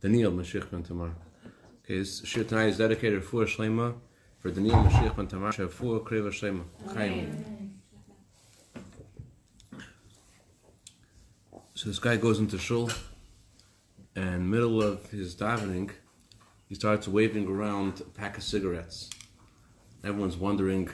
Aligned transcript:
Daniel 0.00 0.30
Mashiach 0.30 0.70
ben 0.70 0.84
Tamar. 0.84 1.12
Okay, 1.84 1.96
his 1.96 2.22
shir 2.24 2.44
tonight 2.44 2.68
is 2.68 2.78
dedicated 2.78 3.24
for 3.24 3.44
Shlema, 3.46 3.96
for 4.38 4.50
Daniel 4.52 4.76
Mashiach 4.76 5.16
ben 5.16 5.26
Tamar, 5.26 5.50
for 5.50 5.98
Kreva 6.00 6.30
Shlema. 6.30 6.62
Chaim. 6.94 7.80
So 11.74 11.88
this 11.88 11.98
guy 11.98 12.16
goes 12.16 12.38
into 12.38 12.58
shul, 12.58 12.90
and 14.14 14.48
middle 14.48 14.80
of 14.80 15.10
his 15.10 15.34
davening, 15.34 15.90
he 16.68 16.76
starts 16.76 17.08
waving 17.08 17.48
around 17.48 18.00
a 18.00 18.04
pack 18.04 18.36
of 18.36 18.44
cigarettes. 18.44 19.10
Everyone's 20.04 20.36
wondering, 20.36 20.90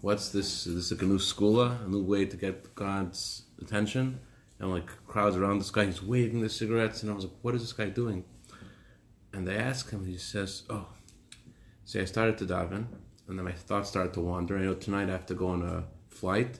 what's 0.00 0.30
this? 0.30 0.66
Is 0.66 0.90
this 0.90 0.98
a 0.98 1.04
new 1.04 1.18
skula, 1.18 1.84
a 1.84 1.88
new 1.88 2.02
way 2.02 2.24
to 2.24 2.38
get 2.38 2.74
God's 2.74 3.42
attention? 3.60 4.20
And 4.60 4.70
like 4.70 4.90
crowds 5.06 5.36
around 5.36 5.58
this 5.58 5.70
guy, 5.70 5.86
he's 5.86 6.02
waving 6.02 6.42
the 6.42 6.50
cigarettes, 6.50 7.02
and 7.02 7.10
I 7.10 7.14
was 7.14 7.24
like, 7.24 7.34
what 7.42 7.54
is 7.54 7.62
this 7.62 7.72
guy 7.72 7.88
doing? 7.88 8.24
And 9.32 9.48
they 9.48 9.56
ask 9.56 9.90
him, 9.90 10.04
he 10.04 10.18
says, 10.18 10.64
oh, 10.68 10.86
see, 11.84 12.00
I 12.00 12.04
started 12.04 12.36
to 12.38 12.44
daven, 12.44 12.86
and 13.26 13.38
then 13.38 13.44
my 13.44 13.52
thoughts 13.52 13.88
started 13.88 14.12
to 14.14 14.20
wander. 14.20 14.58
I 14.58 14.62
know 14.62 14.74
tonight 14.74 15.08
I 15.08 15.12
have 15.12 15.26
to 15.26 15.34
go 15.34 15.48
on 15.48 15.62
a 15.62 15.84
flight, 16.14 16.58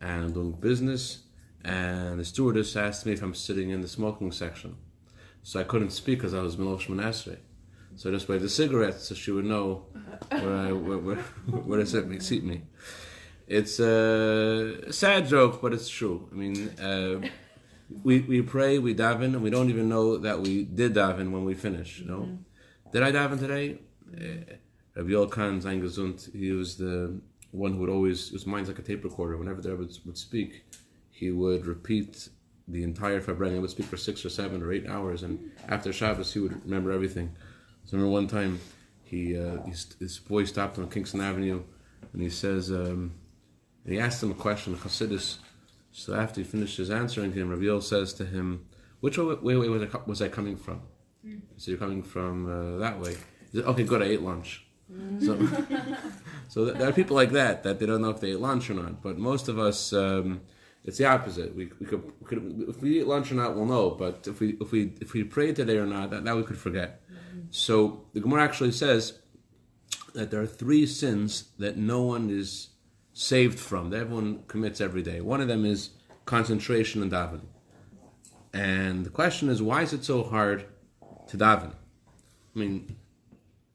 and 0.00 0.24
I'm 0.24 0.32
doing 0.32 0.52
business, 0.52 1.24
and 1.62 2.18
the 2.18 2.24
stewardess 2.24 2.74
asked 2.74 3.04
me 3.04 3.12
if 3.12 3.22
I'm 3.22 3.34
sitting 3.34 3.70
in 3.70 3.82
the 3.82 3.88
smoking 3.88 4.32
section. 4.32 4.76
So 5.42 5.60
I 5.60 5.64
couldn't 5.64 5.90
speak 5.90 6.18
because 6.18 6.34
I 6.34 6.40
was 6.40 6.56
Milosh 6.56 6.88
Menasre. 6.88 7.36
So 7.96 8.10
I 8.10 8.12
just 8.12 8.28
waved 8.28 8.44
the 8.44 8.48
cigarettes 8.48 9.08
so 9.08 9.14
she 9.14 9.30
would 9.30 9.44
know 9.44 9.86
where 10.30 10.56
I 10.56 10.72
where, 10.72 10.98
where, 10.98 11.16
where 11.66 11.78
to 11.78 11.86
sit 11.86 12.06
me, 12.06 12.18
seat 12.18 12.44
me. 12.44 12.62
It's 13.46 13.78
a 13.78 14.92
sad 14.92 15.28
joke, 15.28 15.62
but 15.62 15.72
it's 15.72 15.88
true. 15.88 16.28
I 16.32 16.34
mean, 16.34 16.68
uh, 16.80 17.20
we 18.02 18.20
we 18.20 18.42
pray, 18.42 18.78
we 18.78 18.94
daven, 18.94 19.34
and 19.34 19.42
we 19.42 19.50
don't 19.50 19.70
even 19.70 19.88
know 19.88 20.16
that 20.16 20.40
we 20.40 20.64
did 20.64 20.94
daven 20.94 21.30
when 21.30 21.44
we 21.44 21.54
finish. 21.54 22.00
You 22.00 22.06
know, 22.06 22.20
mm-hmm. 22.20 22.90
did 22.92 23.02
I 23.04 23.12
daven 23.12 23.38
today? 23.38 23.78
Uh, 24.12 24.54
Rabbi 24.96 25.60
Zain 25.60 25.82
Gesund, 25.82 26.34
he 26.34 26.50
was 26.52 26.76
the 26.76 27.20
one 27.52 27.74
who 27.74 27.80
would 27.80 27.90
always 27.90 28.30
his 28.30 28.46
mind's 28.46 28.68
like 28.68 28.78
a 28.78 28.82
tape 28.82 29.04
recorder. 29.04 29.36
Whenever 29.36 29.60
the 29.60 29.76
Rebbe 29.76 29.92
would 30.06 30.18
speak, 30.18 30.64
he 31.10 31.30
would 31.30 31.66
repeat 31.66 32.28
the 32.66 32.82
entire 32.82 33.20
Farbrengen. 33.20 33.54
He 33.54 33.58
would 33.60 33.70
speak 33.70 33.86
for 33.86 33.96
six 33.96 34.24
or 34.24 34.30
seven 34.30 34.60
or 34.62 34.72
eight 34.72 34.88
hours, 34.88 35.22
and 35.22 35.52
after 35.68 35.92
Shabbos, 35.92 36.32
he 36.32 36.40
would 36.40 36.64
remember 36.64 36.90
everything. 36.90 37.36
So 37.84 37.96
I 37.96 38.00
remember 38.00 38.12
one 38.12 38.26
time, 38.26 38.58
he, 39.04 39.38
uh, 39.38 39.62
his 40.00 40.18
boy 40.18 40.44
stopped 40.44 40.78
on 40.78 40.90
Kingston 40.90 41.20
Avenue, 41.20 41.62
and 42.12 42.22
he 42.22 42.28
says, 42.28 42.72
um, 42.72 43.12
and 43.86 43.94
he 43.94 44.00
asked 44.00 44.20
him 44.20 44.32
a 44.32 44.34
question, 44.34 44.74
Chassidus. 44.74 45.38
So 45.92 46.12
after 46.14 46.40
he 46.40 46.44
finishes 46.44 46.90
answering 46.90 47.32
him, 47.32 47.48
Raviel 47.48 47.80
says 47.80 48.12
to 48.14 48.26
him, 48.26 48.66
"Which 48.98 49.16
way, 49.16 49.34
way, 49.36 49.56
way 49.56 49.68
was, 49.68 49.82
I, 49.82 49.98
was 50.06 50.20
I 50.20 50.28
coming 50.28 50.56
from?" 50.56 50.82
Mm. 51.24 51.42
So 51.56 51.70
you're 51.70 51.78
coming 51.78 52.02
from 52.02 52.34
uh, 52.50 52.78
that 52.78 53.00
way. 53.00 53.14
He 53.52 53.58
said, 53.58 53.64
"Okay, 53.66 53.84
good. 53.84 54.02
I 54.02 54.06
ate 54.06 54.22
lunch." 54.22 54.66
Mm. 54.92 55.24
So, 55.24 55.96
so 56.48 56.64
there 56.64 56.88
are 56.88 56.92
people 56.92 57.14
like 57.14 57.30
that 57.30 57.62
that 57.62 57.78
they 57.78 57.86
don't 57.86 58.02
know 58.02 58.10
if 58.10 58.20
they 58.20 58.32
ate 58.32 58.40
lunch 58.40 58.68
or 58.70 58.74
not. 58.74 59.02
But 59.02 59.18
most 59.18 59.48
of 59.48 59.58
us. 59.58 59.92
Um, 59.92 60.40
it's 60.84 60.98
the 60.98 61.06
opposite. 61.06 61.52
We, 61.56 61.68
we, 61.80 61.86
could, 61.86 62.04
we, 62.20 62.26
could, 62.26 62.64
if 62.68 62.80
we 62.80 63.00
eat 63.00 63.08
lunch 63.08 63.32
or 63.32 63.34
not, 63.34 63.56
we'll 63.56 63.66
know. 63.66 63.90
But 63.90 64.28
if 64.28 64.38
we 64.38 64.56
if 64.60 64.70
we 64.70 64.92
if 65.00 65.14
we 65.14 65.24
pray 65.24 65.52
today 65.52 65.78
or 65.78 65.86
not, 65.86 66.10
that, 66.10 66.24
that 66.24 66.36
we 66.36 66.44
could 66.44 66.58
forget. 66.58 67.02
Mm-hmm. 67.10 67.40
So 67.50 68.04
the 68.14 68.20
Gemara 68.20 68.44
actually 68.44 68.70
says 68.70 69.18
that 70.14 70.30
there 70.30 70.40
are 70.40 70.46
three 70.46 70.86
sins 70.86 71.50
that 71.58 71.76
no 71.76 72.02
one 72.02 72.30
is 72.30 72.68
saved 73.16 73.58
from. 73.58 73.90
That 73.90 74.00
everyone 74.00 74.42
commits 74.46 74.80
every 74.80 75.02
day. 75.02 75.20
One 75.20 75.40
of 75.40 75.48
them 75.48 75.64
is 75.64 75.90
concentration 76.24 77.02
and 77.02 77.10
davening. 77.10 77.46
And 78.52 79.04
the 79.04 79.10
question 79.10 79.48
is, 79.48 79.62
why 79.62 79.82
is 79.82 79.92
it 79.92 80.04
so 80.04 80.22
hard 80.22 80.66
to 81.28 81.36
daven? 81.36 81.72
I 82.54 82.58
mean, 82.58 82.96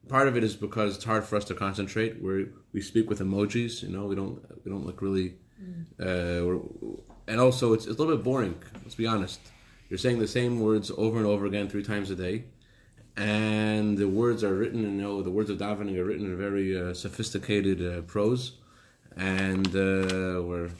part 0.08 0.28
of 0.28 0.36
it 0.36 0.44
is 0.44 0.56
because 0.56 0.96
it's 0.96 1.04
hard 1.04 1.24
for 1.24 1.36
us 1.36 1.44
to 1.46 1.54
concentrate. 1.54 2.22
We 2.22 2.48
we 2.72 2.80
speak 2.80 3.08
with 3.08 3.20
emojis. 3.20 3.82
You 3.82 3.90
know, 3.90 4.06
we 4.06 4.14
don't 4.14 4.40
we 4.64 4.70
don't 4.70 4.86
look 4.86 5.02
really 5.02 5.36
uh, 6.00 6.58
and 7.28 7.40
also, 7.40 7.72
it's, 7.72 7.86
it's, 7.86 7.98
a 7.98 8.02
little 8.02 8.16
bit 8.16 8.24
boring. 8.24 8.60
Let's 8.82 8.94
be 8.94 9.06
honest. 9.06 9.40
You're 9.88 9.98
saying 9.98 10.18
the 10.18 10.28
same 10.28 10.60
words 10.60 10.90
over 10.96 11.18
and 11.18 11.26
over 11.26 11.46
again 11.46 11.68
three 11.68 11.82
times 11.82 12.10
a 12.10 12.16
day, 12.16 12.44
and 13.16 13.96
the 13.96 14.08
words 14.08 14.42
are 14.42 14.54
written. 14.54 14.82
You 14.82 14.90
know, 14.90 15.22
the 15.22 15.30
words 15.30 15.50
of 15.50 15.58
davening 15.58 15.96
are 15.98 16.04
written 16.04 16.26
in 16.26 16.32
a 16.32 16.36
very 16.36 16.78
uh, 16.78 16.94
sophisticated 16.94 17.80
uh, 17.80 18.02
prose, 18.02 18.58
and 19.16 19.66
uh, 19.74 20.40
where 20.42 20.70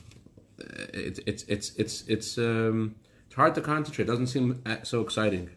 it's 0.92 1.20
it's 1.26 1.42
it's 1.44 1.74
it's 1.76 2.04
it's 2.08 2.38
um, 2.38 2.94
it's 3.26 3.34
hard 3.34 3.54
to 3.54 3.60
concentrate. 3.60 4.04
It 4.04 4.08
doesn't 4.08 4.28
seem 4.28 4.62
so 4.82 5.00
exciting. 5.00 5.50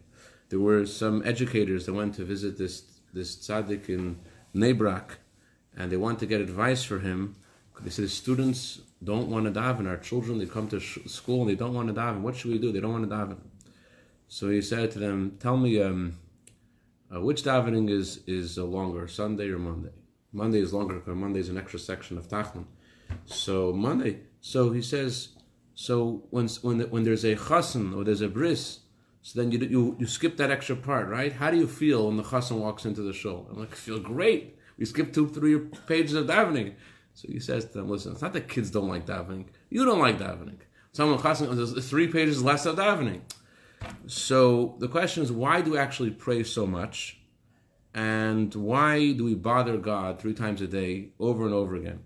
There 0.48 0.60
were 0.60 0.86
some 0.86 1.22
educators 1.24 1.86
that 1.86 1.94
went 1.94 2.14
to 2.14 2.24
visit 2.24 2.58
this 2.58 2.82
this 3.12 3.36
tzaddik 3.36 3.88
in 3.88 4.18
Bnei 4.54 4.76
Brak, 4.76 5.18
and 5.76 5.90
they 5.90 5.96
wanted 5.96 6.20
to 6.20 6.26
get 6.26 6.40
advice 6.40 6.82
for 6.84 7.00
him. 7.00 7.36
They 7.80 7.90
said 7.90 8.08
students 8.10 8.80
don't 9.04 9.28
want 9.28 9.44
to 9.46 9.52
daven. 9.52 9.86
Our 9.86 9.98
children, 9.98 10.38
they 10.38 10.46
come 10.46 10.68
to 10.68 10.80
sh- 10.80 10.98
school 11.06 11.42
and 11.42 11.50
they 11.50 11.54
don't 11.54 11.74
want 11.74 11.88
to 11.88 11.94
daven. 11.94 12.22
What 12.22 12.36
should 12.36 12.50
we 12.50 12.58
do? 12.58 12.72
They 12.72 12.80
don't 12.80 12.92
want 12.92 13.08
to 13.08 13.14
daven. 13.14 13.38
So 14.28 14.48
he 14.48 14.62
said 14.62 14.90
to 14.92 14.98
them, 14.98 15.36
"Tell 15.38 15.56
me, 15.56 15.80
um, 15.82 16.16
uh, 17.14 17.20
which 17.20 17.42
davening 17.42 17.90
is 17.90 18.20
is 18.26 18.58
uh, 18.58 18.64
longer, 18.64 19.06
Sunday 19.08 19.48
or 19.50 19.58
Monday? 19.58 19.92
Monday 20.36 20.60
is 20.60 20.72
longer 20.72 20.96
because 20.96 21.16
Monday 21.16 21.40
is 21.40 21.48
an 21.48 21.56
extra 21.56 21.78
section 21.78 22.18
of 22.18 22.28
Tachanun. 22.28 22.66
So 23.24 23.72
Monday. 23.72 24.20
So 24.40 24.70
he 24.70 24.82
says, 24.82 25.30
so 25.74 26.24
when 26.30 26.48
when 26.62 26.80
when 26.90 27.04
there's 27.04 27.24
a 27.24 27.34
chassan 27.36 27.96
or 27.96 28.04
there's 28.04 28.20
a 28.20 28.28
bris, 28.28 28.80
so 29.22 29.40
then 29.40 29.50
you 29.50 29.58
you 29.58 29.96
you 29.98 30.06
skip 30.06 30.36
that 30.36 30.50
extra 30.50 30.76
part, 30.76 31.08
right? 31.08 31.32
How 31.32 31.50
do 31.50 31.56
you 31.56 31.66
feel 31.66 32.06
when 32.06 32.16
the 32.16 32.22
chassan 32.22 32.58
walks 32.58 32.84
into 32.84 33.02
the 33.02 33.12
shul? 33.12 33.48
I'm 33.50 33.58
like, 33.58 33.72
I 33.72 33.76
feel 33.76 33.98
great. 33.98 34.58
We 34.78 34.84
skipped 34.84 35.14
two, 35.14 35.28
three 35.28 35.58
pages 35.86 36.14
of 36.14 36.26
davening. 36.26 36.74
So 37.14 37.28
he 37.28 37.40
says 37.40 37.64
to 37.64 37.72
them, 37.78 37.88
listen, 37.88 38.12
it's 38.12 38.20
not 38.20 38.34
that 38.34 38.46
kids 38.46 38.70
don't 38.70 38.88
like 38.88 39.06
davening. 39.06 39.46
You 39.70 39.86
don't 39.86 40.00
like 40.00 40.18
davening. 40.18 40.58
Someone 40.92 41.18
there's 41.56 41.88
three 41.88 42.08
pages 42.08 42.42
less 42.42 42.66
of 42.66 42.76
davening. 42.76 43.20
So 44.06 44.76
the 44.80 44.88
question 44.88 45.22
is, 45.22 45.32
why 45.32 45.62
do 45.62 45.72
we 45.72 45.78
actually 45.78 46.10
pray 46.10 46.42
so 46.42 46.66
much? 46.66 47.18
And 47.96 48.54
why 48.54 49.12
do 49.12 49.24
we 49.24 49.34
bother 49.34 49.78
God 49.78 50.20
three 50.20 50.34
times 50.34 50.60
a 50.60 50.66
day 50.66 51.08
over 51.18 51.46
and 51.46 51.54
over 51.54 51.74
again? 51.74 52.00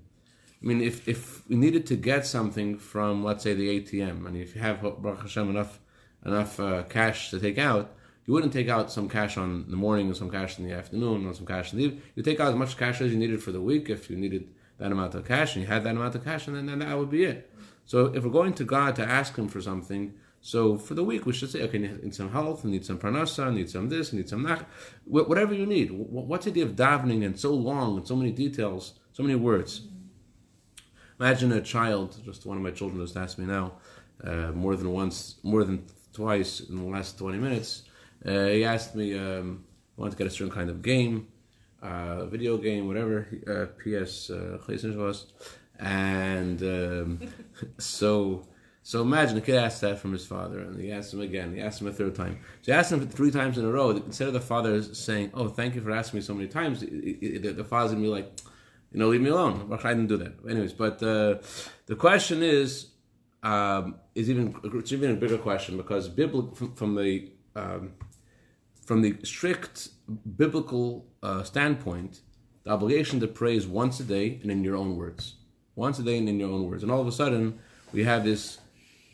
I 0.62 0.66
mean, 0.66 0.80
if, 0.80 1.08
if 1.08 1.48
we 1.48 1.56
needed 1.56 1.84
to 1.86 1.96
get 1.96 2.24
something 2.24 2.78
from, 2.78 3.24
let's 3.24 3.42
say, 3.42 3.54
the 3.54 3.80
ATM, 3.80 4.24
and 4.24 4.36
if 4.36 4.54
you 4.54 4.60
have, 4.60 4.80
Baruch 4.82 5.22
Hashem, 5.22 5.50
enough, 5.50 5.80
enough 6.24 6.60
uh, 6.60 6.84
cash 6.84 7.30
to 7.30 7.40
take 7.40 7.58
out, 7.58 7.92
you 8.24 8.32
wouldn't 8.32 8.52
take 8.52 8.68
out 8.68 8.92
some 8.92 9.08
cash 9.08 9.36
on 9.36 9.68
the 9.68 9.76
morning 9.76 10.06
and 10.06 10.16
some 10.16 10.30
cash 10.30 10.60
in 10.60 10.64
the 10.64 10.72
afternoon 10.72 11.26
and 11.26 11.34
some 11.34 11.46
cash 11.46 11.72
in 11.72 11.78
the 11.78 11.84
evening. 11.86 12.02
You 12.14 12.22
take 12.22 12.38
out 12.38 12.50
as 12.50 12.54
much 12.54 12.76
cash 12.76 13.00
as 13.00 13.10
you 13.10 13.18
needed 13.18 13.42
for 13.42 13.50
the 13.50 13.60
week 13.60 13.90
if 13.90 14.08
you 14.08 14.16
needed 14.16 14.46
that 14.78 14.92
amount 14.92 15.16
of 15.16 15.26
cash, 15.26 15.56
and 15.56 15.64
you 15.64 15.68
had 15.68 15.82
that 15.82 15.96
amount 15.96 16.14
of 16.14 16.22
cash, 16.22 16.46
and 16.46 16.56
then, 16.56 16.66
then 16.66 16.78
that 16.78 16.96
would 16.96 17.10
be 17.10 17.24
it. 17.24 17.50
So 17.84 18.14
if 18.14 18.22
we're 18.22 18.30
going 18.30 18.54
to 18.54 18.64
God 18.64 18.94
to 18.94 19.02
ask 19.02 19.36
Him 19.36 19.48
for 19.48 19.60
something, 19.60 20.14
so 20.40 20.78
for 20.78 20.94
the 20.94 21.04
week 21.04 21.26
we 21.26 21.32
should 21.32 21.50
say, 21.50 21.62
okay, 21.62 21.78
need 21.78 22.14
some 22.14 22.30
health, 22.30 22.64
need 22.64 22.84
some 22.84 22.98
parnasa, 22.98 23.52
need 23.52 23.68
some 23.68 23.88
this, 23.88 24.12
need 24.12 24.28
some 24.28 24.42
that, 24.44 24.66
whatever 25.04 25.54
you 25.54 25.66
need. 25.66 25.90
What's 25.90 26.46
the 26.46 26.50
idea 26.50 26.64
of 26.64 26.76
davening 26.76 27.24
and 27.24 27.38
so 27.38 27.52
long 27.52 27.98
and 27.98 28.06
so 28.06 28.16
many 28.16 28.32
details, 28.32 28.94
so 29.12 29.22
many 29.22 29.34
words? 29.34 29.82
Imagine 31.18 31.52
a 31.52 31.60
child. 31.60 32.18
Just 32.24 32.46
one 32.46 32.56
of 32.56 32.62
my 32.62 32.70
children 32.70 33.04
just 33.04 33.16
asked 33.16 33.38
me 33.38 33.44
now, 33.44 33.72
uh, 34.24 34.52
more 34.52 34.76
than 34.76 34.90
once, 34.90 35.36
more 35.42 35.64
than 35.64 35.84
twice 36.12 36.60
in 36.60 36.76
the 36.76 36.84
last 36.84 37.18
twenty 37.18 37.38
minutes. 37.38 37.82
Uh, 38.24 38.46
he 38.46 38.64
asked 38.64 38.94
me, 38.94 39.18
um, 39.18 39.64
I 39.96 40.00
want 40.00 40.12
to 40.12 40.18
get 40.18 40.26
a 40.26 40.30
certain 40.30 40.50
kind 40.50 40.70
of 40.70 40.80
game 40.80 41.28
uh, 41.82 42.26
video 42.26 42.56
game, 42.58 42.86
whatever, 42.86 43.26
uh, 43.46 43.66
PS 43.82 44.30
uh, 44.30 44.58
was, 44.96 45.26
and 45.78 46.62
um, 46.62 47.20
so 47.78 48.46
so 48.90 49.02
imagine 49.02 49.36
the 49.36 49.40
kid 49.40 49.54
asked 49.54 49.82
that 49.82 50.00
from 50.00 50.10
his 50.10 50.26
father, 50.26 50.58
and 50.58 50.76
he 50.76 50.90
asked 50.90 51.14
him 51.14 51.20
again. 51.20 51.54
He 51.54 51.60
asked 51.60 51.80
him 51.80 51.86
a 51.86 51.92
third 51.92 52.16
time. 52.16 52.40
So 52.62 52.72
he 52.72 52.76
asked 52.76 52.90
him 52.90 53.06
three 53.06 53.30
times 53.30 53.56
in 53.56 53.64
a 53.64 53.70
row. 53.70 53.90
Instead 53.90 54.26
of 54.26 54.34
the 54.34 54.40
father 54.40 54.82
saying, 54.82 55.30
"Oh, 55.32 55.46
thank 55.46 55.76
you 55.76 55.80
for 55.80 55.92
asking 55.92 56.18
me 56.18 56.22
so 56.22 56.34
many 56.34 56.48
times," 56.48 56.80
the 56.80 57.64
father's 57.70 57.92
gonna 57.92 58.02
be 58.02 58.08
like, 58.08 58.32
"You 58.90 58.98
know, 58.98 59.10
leave 59.10 59.20
me 59.20 59.30
alone." 59.30 59.72
I 59.72 59.94
didn't 59.94 60.08
do 60.08 60.16
that. 60.16 60.32
Anyways, 60.44 60.72
but 60.72 61.00
uh, 61.04 61.38
the 61.86 61.94
question 61.94 62.42
is, 62.42 62.88
um, 63.44 63.94
is 64.16 64.28
even 64.28 64.56
it's 64.74 64.90
even 64.90 65.12
a 65.12 65.14
bigger 65.14 65.38
question 65.38 65.76
because 65.76 66.08
biblical 66.08 66.52
from, 66.56 66.74
from 66.74 66.96
the 66.96 67.30
um, 67.54 67.92
from 68.84 69.02
the 69.02 69.14
strict 69.22 69.90
biblical 70.36 71.06
uh, 71.22 71.44
standpoint, 71.44 72.22
the 72.64 72.70
obligation 72.70 73.20
to 73.20 73.28
pray 73.28 73.54
is 73.54 73.68
once 73.68 74.00
a 74.00 74.04
day 74.04 74.40
and 74.42 74.50
in 74.50 74.64
your 74.64 74.74
own 74.74 74.96
words. 74.96 75.36
Once 75.76 76.00
a 76.00 76.02
day 76.02 76.18
and 76.18 76.28
in 76.28 76.40
your 76.40 76.50
own 76.50 76.68
words. 76.68 76.82
And 76.82 76.90
all 76.90 77.00
of 77.00 77.06
a 77.06 77.12
sudden, 77.12 77.60
we 77.92 78.02
have 78.02 78.24
this 78.24 78.58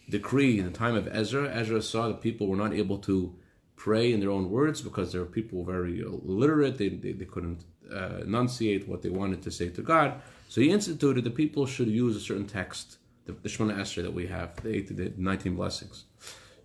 decree 0.09 0.59
in 0.59 0.65
the 0.65 0.71
time 0.71 0.95
of 0.95 1.09
Ezra. 1.09 1.49
Ezra 1.53 1.83
saw 1.83 2.09
that 2.09 2.21
people 2.21 2.47
were 2.47 2.57
not 2.57 2.73
able 2.73 2.99
to 2.99 3.35
pray 3.77 4.13
in 4.13 4.21
their 4.21 4.31
own 4.31 4.51
words 4.51 4.81
because 4.81 5.13
there 5.13 5.21
were 5.21 5.27
people 5.27 5.65
very 5.65 6.01
illiterate. 6.01 6.79
They, 6.79 6.89
they, 6.89 7.13
they 7.13 7.25
couldn't 7.25 7.65
uh, 7.93 8.21
enunciate 8.23 8.89
what 8.89 9.03
they 9.03 9.11
wanted 9.11 9.43
to 9.43 9.51
say 9.51 9.69
to 9.71 9.83
God. 9.83 10.21
So 10.49 10.61
he 10.61 10.71
instituted 10.71 11.25
that 11.25 11.35
people 11.35 11.67
should 11.67 11.89
use 11.89 12.17
a 12.17 12.21
certain 12.21 12.47
text, 12.47 12.99
the, 13.27 13.33
the 13.33 13.49
Shemona 13.49 13.77
Esrei 13.77 14.03
that 14.03 14.15
we 14.15 14.27
have, 14.29 14.57
the, 14.63 14.75
eight, 14.77 14.97
the 14.97 15.13
19 15.17 15.57
blessings. 15.57 16.05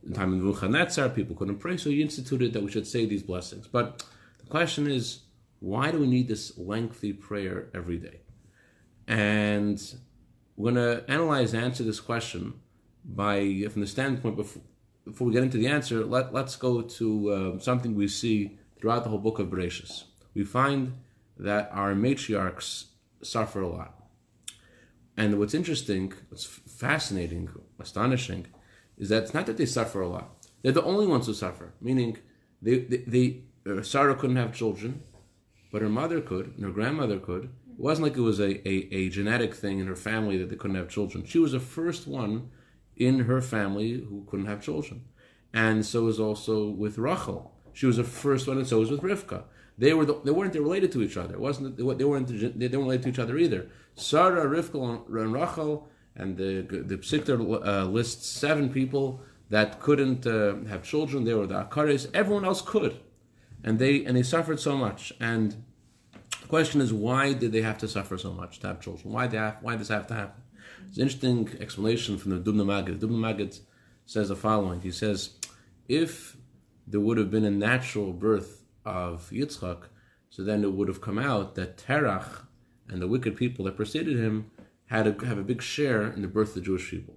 in 0.06 0.14
time 0.14 0.34
of 0.34 0.40
Nebuchadnezzar, 0.40 1.10
people 1.10 1.36
couldn't 1.36 1.58
pray, 1.58 1.78
so 1.78 1.90
he 1.90 2.02
instituted 2.02 2.54
that 2.54 2.64
we 2.64 2.72
should 2.72 2.88
say 2.88 3.06
these 3.06 3.24
blessings. 3.24 3.68
But 3.68 4.04
the 4.40 4.46
question 4.50 4.88
is, 4.88 5.22
why 5.60 5.92
do 5.92 6.00
we 6.00 6.08
need 6.08 6.28
this 6.28 6.58
lengthy 6.58 7.14
prayer 7.14 7.70
every 7.74 7.98
day? 7.98 8.22
And 9.08 9.82
we're 10.56 10.72
going 10.72 10.98
to 10.98 11.12
analyze 11.12 11.54
and 11.54 11.64
answer 11.64 11.84
this 11.84 12.00
question 12.00 12.54
by, 13.04 13.66
from 13.72 13.82
the 13.82 13.88
standpoint, 13.88 14.36
before, 14.36 14.62
before 15.06 15.28
we 15.28 15.34
get 15.34 15.44
into 15.44 15.58
the 15.58 15.68
answer, 15.68 16.06
let, 16.06 16.34
let's 16.34 16.56
go 16.56 16.82
to 16.82 17.30
uh, 17.30 17.60
something 17.60 17.96
we 17.96 18.08
see 18.08 18.58
throughout 18.80 19.04
the 19.04 19.10
whole 19.10 19.20
book 19.20 19.40
of 19.40 19.48
Bereshis. 19.48 20.04
We 20.34 20.44
find 20.44 20.94
that 21.38 21.70
our 21.74 21.94
matriarchs 21.94 22.86
suffer 23.22 23.62
a 23.62 23.68
lot. 23.68 23.96
And 25.18 25.40
what's 25.40 25.54
interesting, 25.54 26.14
what's 26.30 26.46
fascinating, 26.46 27.50
astonishing, 27.80 28.48
is 28.98 29.10
that 29.10 29.24
it's 29.24 29.34
not 29.34 29.46
that 29.48 29.58
they 29.58 29.66
suffer 29.66 30.02
a 30.02 30.08
lot. 30.08 30.48
They're 30.62 30.72
the 30.72 30.84
only 30.84 31.08
ones 31.08 31.26
who 31.26 31.34
suffer, 31.34 31.74
meaning 31.82 32.18
they, 32.62 32.80
they, 32.80 32.98
they 32.98 33.42
uh, 33.70 33.82
Sarah 33.82 34.16
couldn't 34.16 34.36
have 34.38 34.54
children, 34.54 35.04
but 35.72 35.82
her 35.82 35.90
mother 35.90 36.22
could, 36.22 36.54
and 36.56 36.64
her 36.64 36.72
grandmother 36.72 37.20
could. 37.20 37.46
It 37.46 37.80
wasn't 37.80 38.08
like 38.08 38.18
it 38.18 38.22
was 38.22 38.40
a, 38.40 38.68
a, 38.68 38.94
a 38.94 39.10
genetic 39.10 39.56
thing 39.56 39.80
in 39.80 39.88
her 39.88 39.96
family 39.96 40.38
that 40.38 40.50
they 40.50 40.56
couldn't 40.56 40.78
have 40.78 40.90
children. 40.90 41.26
She 41.26 41.40
was 41.40 41.54
the 41.54 41.60
first 41.60 42.08
one 42.08 42.52
in 42.96 43.20
her 43.22 43.42
family 43.42 43.94
who 43.94 44.26
couldn't 44.30 44.46
have 44.46 44.62
children. 44.62 45.06
And 45.54 45.86
so 45.86 46.08
is 46.08 46.20
also 46.20 46.70
with 46.70 46.98
Rachel. 46.98 47.54
She 47.74 47.86
was 47.86 47.98
the 47.98 48.04
first 48.04 48.48
one, 48.48 48.58
and 48.58 48.68
so 48.68 48.80
was 48.80 48.92
with 48.92 49.02
Rivka. 49.02 49.44
They 49.78 49.94
were 49.94 50.06
the, 50.06 50.20
they 50.24 50.32
weren't 50.32 50.54
related 50.54 50.92
to 50.94 51.02
each 51.02 51.18
other. 51.18 51.34
It 51.34 51.40
wasn't 51.40 51.78
they 51.78 51.84
weren't 51.84 51.98
they 52.00 52.04
weren't 52.06 52.74
related 52.74 53.04
to 53.04 53.10
each 53.10 53.20
other 53.20 53.38
either. 53.38 53.68
Sarah, 53.96 54.46
Rivka, 54.46 54.80
and 55.08 55.34
Rachel, 55.34 55.88
and 56.16 56.38
the 56.38 56.62
the 56.62 56.98
Pesikta 56.98 57.34
uh, 57.66 57.86
lists 57.86 58.28
seven 58.28 58.70
people 58.70 59.22
that 59.50 59.80
couldn't 59.80 60.28
uh, 60.28 60.56
have 60.70 60.84
children. 60.84 61.24
They 61.24 61.34
were 61.34 61.48
the 61.48 61.66
Akaris. 61.66 62.10
Everyone 62.14 62.46
else 62.46 62.62
could, 62.62 63.00
and 63.64 63.80
they 63.80 64.06
and 64.06 64.16
they 64.18 64.24
suffered 64.24 64.60
so 64.60 64.78
much. 64.78 65.14
And 65.20 65.64
the 66.42 66.48
question 66.48 66.82
is, 66.82 66.94
why 66.94 67.34
did 67.34 67.52
they 67.52 67.62
have 67.62 67.78
to 67.80 67.88
suffer 67.88 68.18
so 68.18 68.32
much 68.34 68.60
to 68.60 68.68
have 68.68 68.82
children? 68.82 69.14
Why 69.14 69.28
they 69.28 69.38
have, 69.38 69.58
why 69.62 69.76
does 69.76 69.90
have 69.90 70.08
to 70.08 70.14
happen? 70.14 70.42
It's 70.92 70.98
an 70.98 71.04
interesting 71.04 71.50
explanation 71.62 72.18
from 72.18 72.32
the 72.32 72.52
Dubno 72.52 72.66
Maggid. 72.66 73.00
Dubno 73.00 73.18
Maggid 73.18 73.58
says 74.06 74.28
the 74.28 74.36
following. 74.36 74.82
He 74.82 74.92
says, 74.92 75.30
if 75.88 76.36
there 76.86 77.00
would 77.00 77.18
have 77.18 77.32
been 77.32 77.46
a 77.46 77.50
natural 77.50 78.12
birth 78.12 78.66
of 78.84 79.30
Yitzchak, 79.32 79.84
so 80.30 80.44
then 80.44 80.66
it 80.66 80.74
would 80.74 80.90
have 80.90 81.00
come 81.00 81.18
out 81.18 81.56
that 81.56 81.78
Terach 81.78 82.42
and 82.90 83.02
the 83.02 83.08
wicked 83.08 83.38
people 83.38 83.64
that 83.64 83.78
preceded 83.78 84.18
him 84.18 84.52
had 84.88 85.04
to 85.06 85.26
have 85.26 85.38
a 85.38 85.44
big 85.44 85.62
share 85.62 86.12
in 86.12 86.24
the 86.24 86.28
birth 86.28 86.50
of 86.50 86.56
the 86.56 86.62
Jewish 86.62 86.92
people. 86.92 87.16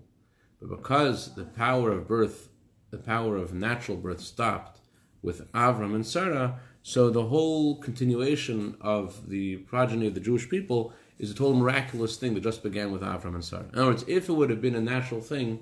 But 0.61 0.71
because 0.71 1.35
the 1.35 1.43
power 1.43 1.91
of 1.91 2.07
birth, 2.07 2.51
the 2.93 2.99
power 2.99 3.37
of 3.37 3.55
natural 3.55 3.97
birth 3.97 4.21
stopped 4.21 4.83
with 5.21 5.51
Avram 5.51 5.97
and 5.97 6.07
Sarah, 6.07 6.61
so 6.85 7.11
the 7.11 7.27
whole 7.27 7.81
continuation 7.81 8.77
of 8.81 9.29
the 9.31 9.57
progeny 9.57 10.07
of 10.07 10.15
the 10.15 10.21
Jewish 10.21 10.49
people 10.49 10.93
is 11.19 11.31
a 11.31 11.35
total 11.35 11.55
miraculous 11.55 12.17
thing 12.17 12.35
that 12.35 12.43
just 12.43 12.63
began 12.63 12.91
with 12.93 13.03
Avram 13.03 13.35
and 13.35 13.45
Sarah. 13.45 13.67
In 13.73 13.79
other 13.79 13.91
words, 13.91 14.05
if 14.09 14.29
it 14.29 14.33
would 14.33 14.51
have 14.51 14.61
been 14.61 14.75
a 14.75 14.81
natural 14.81 15.21
thing, 15.21 15.61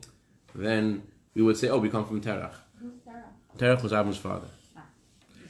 then 0.54 1.02
we 1.34 1.42
would 1.42 1.56
say, 1.56 1.68
oh, 1.68 1.78
we 1.78 1.88
come 1.88 2.06
from 2.06 2.20
Terach. 2.20 2.54
Terach 3.58 3.82
was 3.82 3.92
Avram's 3.92 4.18
father. 4.18 4.48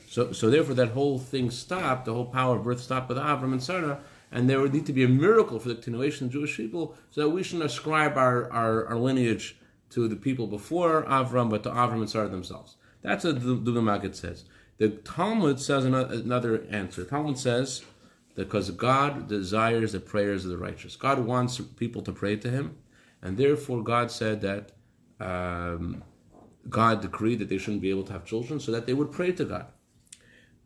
So, 0.08 0.32
so 0.32 0.50
therefore, 0.50 0.74
that 0.74 0.90
whole 0.90 1.18
thing 1.18 1.50
stopped. 1.50 2.04
The 2.04 2.12
whole 2.12 2.26
power 2.26 2.56
of 2.56 2.64
birth 2.64 2.80
stopped 2.80 3.08
with 3.08 3.16
Avram 3.16 3.52
and 3.52 3.62
Sarah, 3.62 4.00
and 4.30 4.48
there 4.48 4.60
would 4.60 4.74
need 4.74 4.86
to 4.86 4.92
be 4.92 5.04
a 5.04 5.08
miracle 5.08 5.58
for 5.58 5.68
the 5.68 5.74
continuation 5.74 6.26
of 6.26 6.32
Jewish 6.32 6.56
people, 6.56 6.96
so 7.10 7.22
that 7.22 7.30
we 7.30 7.42
shouldn't 7.42 7.64
ascribe 7.64 8.18
our, 8.18 8.50
our, 8.52 8.86
our 8.88 8.96
lineage 8.96 9.56
to 9.90 10.08
the 10.08 10.16
people 10.16 10.46
before 10.46 11.04
Avram, 11.04 11.48
but 11.48 11.62
to 11.62 11.70
Avram 11.70 12.00
and 12.00 12.10
Sarah 12.10 12.28
themselves. 12.28 12.76
That's 13.02 13.24
what 13.24 13.42
the 13.42 13.56
Dubno 13.56 14.14
says. 14.14 14.44
The 14.78 14.88
Talmud 14.88 15.60
says 15.60 15.84
another 15.84 16.66
answer. 16.70 17.04
The 17.04 17.10
Talmud 17.10 17.38
says 17.38 17.84
because 18.34 18.70
God 18.70 19.28
desires 19.28 19.92
the 19.92 20.00
prayers 20.00 20.44
of 20.44 20.50
the 20.50 20.58
righteous. 20.58 20.96
God 20.96 21.18
wants 21.20 21.60
people 21.76 22.02
to 22.02 22.12
pray 22.12 22.36
to 22.36 22.50
Him, 22.50 22.76
and 23.20 23.36
therefore 23.36 23.82
God 23.82 24.10
said 24.10 24.40
that 24.40 24.72
um, 25.20 26.02
God 26.68 27.02
decreed 27.02 27.38
that 27.40 27.48
they 27.48 27.58
shouldn't 27.58 27.82
be 27.82 27.90
able 27.90 28.04
to 28.04 28.12
have 28.12 28.24
children, 28.24 28.60
so 28.60 28.72
that 28.72 28.86
they 28.86 28.94
would 28.94 29.12
pray 29.12 29.32
to 29.32 29.44
God. 29.44 29.66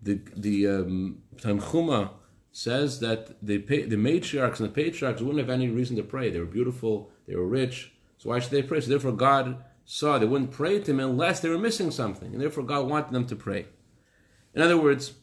The 0.03 0.21
the 0.37 0.67
um, 0.69 1.23
Tanchuma 1.37 2.11
says 2.53 3.01
that 3.01 3.37
the 3.43 3.59
the 3.59 3.97
matriarchs 3.97 4.61
and 4.61 4.69
the 4.69 4.73
patriarchs 4.73 5.21
wouldn't 5.21 5.41
have 5.41 5.51
any 5.51 5.69
reason 5.69 5.97
to 5.97 6.03
pray. 6.03 6.31
They 6.31 6.41
were 6.41 6.47
beautiful, 6.47 7.11
they 7.27 7.35
were 7.35 7.49
rich, 7.49 7.93
so 8.19 8.31
why 8.31 8.39
should 8.39 8.53
they 8.53 8.63
pray? 8.63 8.81
So 8.81 8.91
therefore, 8.91 9.13
God 9.13 9.63
saw 9.85 10.19
they 10.19 10.27
wouldn't 10.27 10.51
pray 10.51 10.81
to 10.81 10.91
Him 10.91 11.01
unless 11.01 11.41
they 11.41 11.49
were 11.49 11.59
missing 11.59 11.91
something, 11.91 12.33
and 12.33 12.41
therefore 12.41 12.65
God 12.65 12.89
wanted 12.89 13.13
them 13.13 13.27
to 13.27 13.37
pray. 13.37 13.67
In 14.55 14.63
other 14.63 14.79
words, 14.79 15.15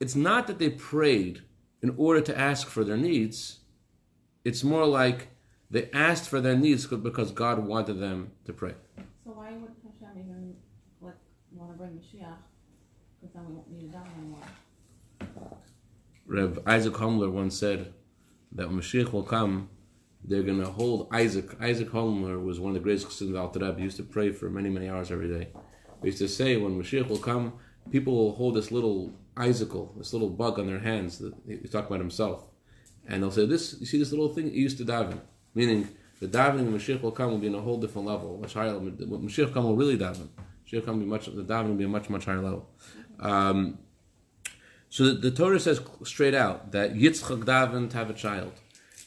it's 0.00 0.14
not 0.14 0.46
that 0.46 0.58
they 0.58 0.68
prayed 0.70 1.42
in 1.82 1.94
order 1.96 2.20
to 2.20 2.38
ask 2.38 2.68
for 2.68 2.84
their 2.84 2.96
needs. 2.96 3.60
It's 4.44 4.62
more 4.62 4.86
like 4.86 5.28
they 5.70 5.90
asked 5.92 6.28
for 6.28 6.40
their 6.40 6.56
needs 6.56 6.86
because 6.86 7.32
God 7.32 7.66
wanted 7.66 8.00
them 8.00 8.32
to 8.44 8.52
pray. 8.52 8.74
So 9.24 9.32
why 9.32 9.52
would 9.52 9.72
Hashem 9.82 10.18
even 10.18 10.54
like 11.00 11.14
want 11.52 11.72
to 11.72 11.78
bring 11.78 11.90
Mashiach? 11.92 12.36
Because 13.20 13.34
then 13.34 13.46
we 13.48 13.54
won't 13.54 13.70
need 13.70 13.92
to 13.92 13.98
die 13.98 14.08
anymore. 14.18 14.42
Rev 16.26 16.58
Isaac 16.66 16.94
Homiler 16.94 17.30
once 17.30 17.58
said 17.58 17.92
that 18.52 18.68
when 18.68 18.80
Mashiach 18.80 19.12
will 19.12 19.22
come, 19.22 19.68
they're 20.24 20.42
going 20.42 20.60
to 20.60 20.70
hold 20.70 21.08
Isaac. 21.12 21.56
Isaac 21.60 21.90
Homiler 21.90 22.42
was 22.42 22.58
one 22.58 22.70
of 22.70 22.74
the 22.74 22.80
greatest 22.80 23.06
Chassidim 23.06 23.36
of 23.36 23.54
Rebbe. 23.54 23.76
He 23.76 23.84
used 23.84 23.96
to 23.98 24.02
pray 24.02 24.32
for 24.32 24.50
many, 24.50 24.68
many 24.68 24.88
hours 24.88 25.12
every 25.12 25.28
day. 25.28 25.48
He 26.02 26.08
used 26.08 26.18
to 26.18 26.28
say, 26.28 26.56
when 26.56 26.80
Mashiach 26.80 27.08
will 27.08 27.18
come, 27.18 27.54
people 27.90 28.14
will 28.14 28.34
hold 28.34 28.54
this 28.56 28.72
little 28.72 29.12
icicle, 29.36 29.94
this 29.96 30.12
little 30.12 30.30
bug 30.30 30.58
on 30.58 30.66
their 30.66 30.78
hands. 30.78 31.18
That 31.18 31.34
he's 31.46 31.70
talking 31.70 31.88
about 31.88 32.00
himself, 32.00 32.44
and 33.06 33.22
they'll 33.22 33.30
say, 33.30 33.46
"This, 33.46 33.76
you 33.80 33.86
see, 33.86 33.98
this 33.98 34.10
little 34.10 34.32
thing. 34.32 34.50
He 34.50 34.60
used 34.60 34.78
to 34.78 34.84
daven." 34.84 35.20
Meaning, 35.54 35.88
the 36.20 36.28
davening 36.28 36.68
of 36.68 36.80
Mashiach 36.80 37.02
will 37.02 37.12
come 37.12 37.30
will 37.30 37.38
be 37.38 37.46
in 37.46 37.54
a 37.54 37.60
whole 37.60 37.78
different 37.78 38.06
level, 38.06 38.38
much 38.38 38.54
higher. 38.54 38.78
When 38.78 38.96
Mashiach 38.96 39.52
come 39.52 39.64
will 39.64 39.76
really 39.76 39.98
daven. 39.98 40.28
Mashiach 40.66 40.84
come 40.84 40.98
will 40.98 41.04
be 41.04 41.10
much. 41.10 41.26
The 41.26 41.42
davening 41.42 41.68
will 41.68 41.74
be 41.74 41.84
a 41.84 41.88
much 41.88 42.08
much 42.10 42.24
higher 42.24 42.40
level. 42.40 42.68
Um, 43.20 43.78
so 44.88 45.04
the, 45.04 45.12
the, 45.12 45.30
Torah 45.30 45.60
says 45.60 45.80
straight 46.04 46.34
out 46.34 46.72
that 46.72 46.94
Yitzchak 46.94 47.44
daven 47.44 47.90
to 47.90 47.96
have 47.96 48.10
a 48.10 48.14
child, 48.14 48.52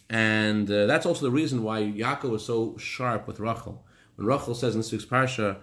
and 0.09 0.69
uh, 0.69 0.85
that's 0.85 1.05
also 1.05 1.25
the 1.25 1.31
reason 1.31 1.63
why 1.63 1.81
Yaakov 1.81 2.29
was 2.29 2.45
so 2.45 2.77
sharp 2.77 3.27
with 3.27 3.39
Rachel. 3.39 3.83
When 4.15 4.27
Rachel 4.27 4.55
says 4.55 4.75
in 4.75 4.81
this 4.81 4.91
week's 4.91 5.05
parsha, 5.05 5.57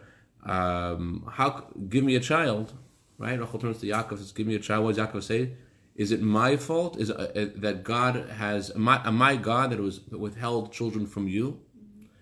um, 0.44 1.28
"How 1.32 1.66
give 1.88 2.04
me 2.04 2.16
a 2.16 2.20
child?" 2.20 2.72
Right? 3.18 3.38
Rachel 3.38 3.58
turns 3.58 3.78
to 3.80 3.86
Yaakov 3.86 4.18
says, 4.18 4.32
"Give 4.32 4.46
me 4.46 4.54
a 4.54 4.58
child." 4.58 4.84
What 4.84 4.96
does 4.96 5.06
Yaakov 5.06 5.22
say? 5.22 5.52
Is 5.94 6.12
it 6.12 6.20
my 6.20 6.56
fault? 6.56 6.98
Is 6.98 7.10
uh, 7.10 7.32
uh, 7.34 7.46
that 7.56 7.82
God 7.82 8.28
has 8.36 8.70
am 8.70 8.88
I, 8.88 9.06
am 9.06 9.22
I 9.22 9.36
God 9.36 9.70
that 9.70 9.80
was 9.80 10.00
withheld 10.10 10.72
children 10.72 11.06
from 11.06 11.26
you? 11.26 11.60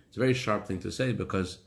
It's 0.08 0.16
a 0.16 0.20
very 0.20 0.34
sharp 0.34 0.66
thing 0.66 0.78
to 0.80 0.92
say 0.92 1.12
because 1.12 1.58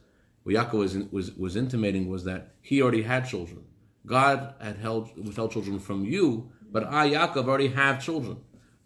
what 0.43 0.55
Yaakov 0.55 0.73
was 0.73 0.97
was 1.11 1.35
was 1.35 1.55
intimating 1.57 2.07
was 2.07 2.23
that 2.23 2.55
he 2.61 2.81
already 2.81 3.03
had 3.03 3.27
children. 3.27 3.65
God 4.05 4.53
had 4.61 4.77
held 4.77 5.17
withheld 5.17 5.51
children 5.51 5.79
from 5.79 6.05
you, 6.05 6.49
but 6.71 6.85
I 6.85 7.09
Yaakov 7.09 7.45
already 7.47 7.67
have 7.69 8.01
children. 8.01 8.37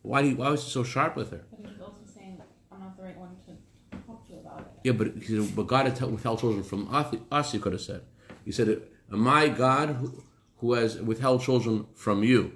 Why, 0.02 0.32
why 0.32 0.50
was 0.50 0.64
he 0.64 0.72
so 0.72 0.84
sharp 0.84 1.16
with 1.16 1.30
her? 1.30 1.44
But 1.52 1.60
he 1.60 1.68
was 1.68 1.80
also 1.80 2.02
saying, 2.12 2.42
"I'm 2.72 2.80
not 2.80 2.98
the 2.98 3.04
right 3.04 3.18
one 3.20 3.36
to 3.46 3.98
talk 4.08 4.26
to 4.26 4.34
you 4.34 4.40
about 4.40 4.62
it." 4.62 4.80
Yeah, 4.84 4.94
but 4.94 5.56
but 5.56 5.68
God 5.68 5.86
had 5.86 6.02
withheld 6.12 6.40
children 6.40 6.64
from 6.64 6.90
us. 7.32 7.52
He 7.52 7.60
could 7.60 7.74
have 7.74 7.82
said. 7.82 8.02
He 8.44 8.52
said, 8.52 8.82
"Am 9.12 9.28
I 9.28 9.50
God 9.50 9.90
who, 9.90 10.24
who 10.62 10.74
has 10.74 11.00
withheld 11.02 11.42
children 11.42 11.86
from 11.94 12.24
you?" 12.24 12.54